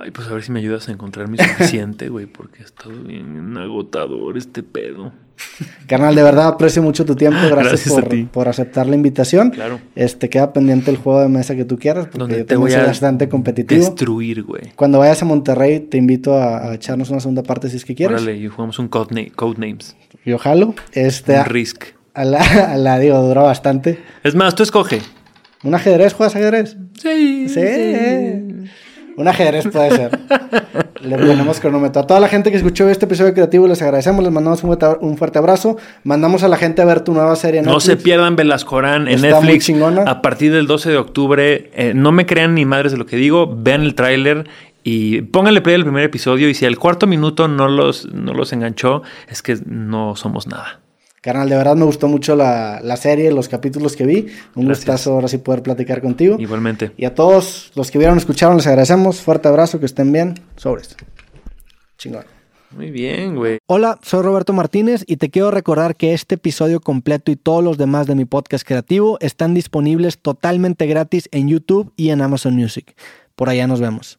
[0.00, 2.94] Ay, pues a ver si me ayudas a encontrar mi suficiente, güey, porque es todo
[3.02, 5.12] bien agotador este pedo.
[5.86, 7.38] Carnal, de verdad aprecio mucho tu tiempo.
[7.50, 7.92] Gracias,
[8.32, 9.50] por, aceptar la invitación.
[9.50, 9.80] Claro.
[9.94, 12.84] Este queda pendiente el juego de mesa que tú quieras, porque Donde te voy a
[12.84, 13.84] bastante competitivo.
[13.84, 14.72] Destruir, güey.
[14.76, 18.22] Cuando vayas a Monterrey, te invito a, echarnos una segunda parte si es que quieres.
[18.22, 19.14] Órale, y jugamos un code,
[19.58, 19.96] Names.
[20.24, 20.74] Yo jalo.
[20.92, 21.84] Este, un Risk.
[22.14, 22.40] A la,
[22.72, 23.98] a la digo, dura bastante.
[24.22, 25.02] Es más, tú escoge.
[25.64, 26.12] ¿Un ajedrez?
[26.12, 26.76] ¿Juegas ajedrez?
[27.00, 27.48] Sí.
[27.48, 28.70] Sí.
[29.16, 30.18] Un ajedrez puede ser.
[31.02, 32.02] Le ponemos cronómetro.
[32.02, 35.38] A toda la gente que escuchó este episodio creativo les agradecemos, les mandamos un fuerte,
[35.38, 35.76] abrazo.
[36.04, 39.20] Mandamos a la gente a ver tu nueva serie en No se pierdan Velascorán en
[39.20, 39.70] Netflix.
[40.06, 41.70] A partir del 12 de octubre.
[41.74, 43.52] Eh, no me crean ni madres de lo que digo.
[43.54, 44.48] Vean el tráiler
[44.84, 46.48] y pónganle play al primer episodio.
[46.48, 50.81] Y si al cuarto minuto no los, no los enganchó, es que no somos nada.
[51.22, 54.26] Carnal, de verdad me gustó mucho la, serie, los capítulos que vi.
[54.56, 56.34] Un gustazo ahora sí poder platicar contigo.
[56.36, 56.90] Igualmente.
[56.96, 59.20] Y a todos los que vieron, escucharon, les agradecemos.
[59.20, 60.34] Fuerte abrazo, que estén bien.
[60.56, 60.96] Sobres.
[61.96, 62.24] Chingón.
[62.72, 63.58] Muy bien, güey.
[63.66, 67.78] Hola, soy Roberto Martínez y te quiero recordar que este episodio completo y todos los
[67.78, 72.96] demás de mi podcast creativo están disponibles totalmente gratis en YouTube y en Amazon Music.
[73.36, 74.18] Por allá nos vemos.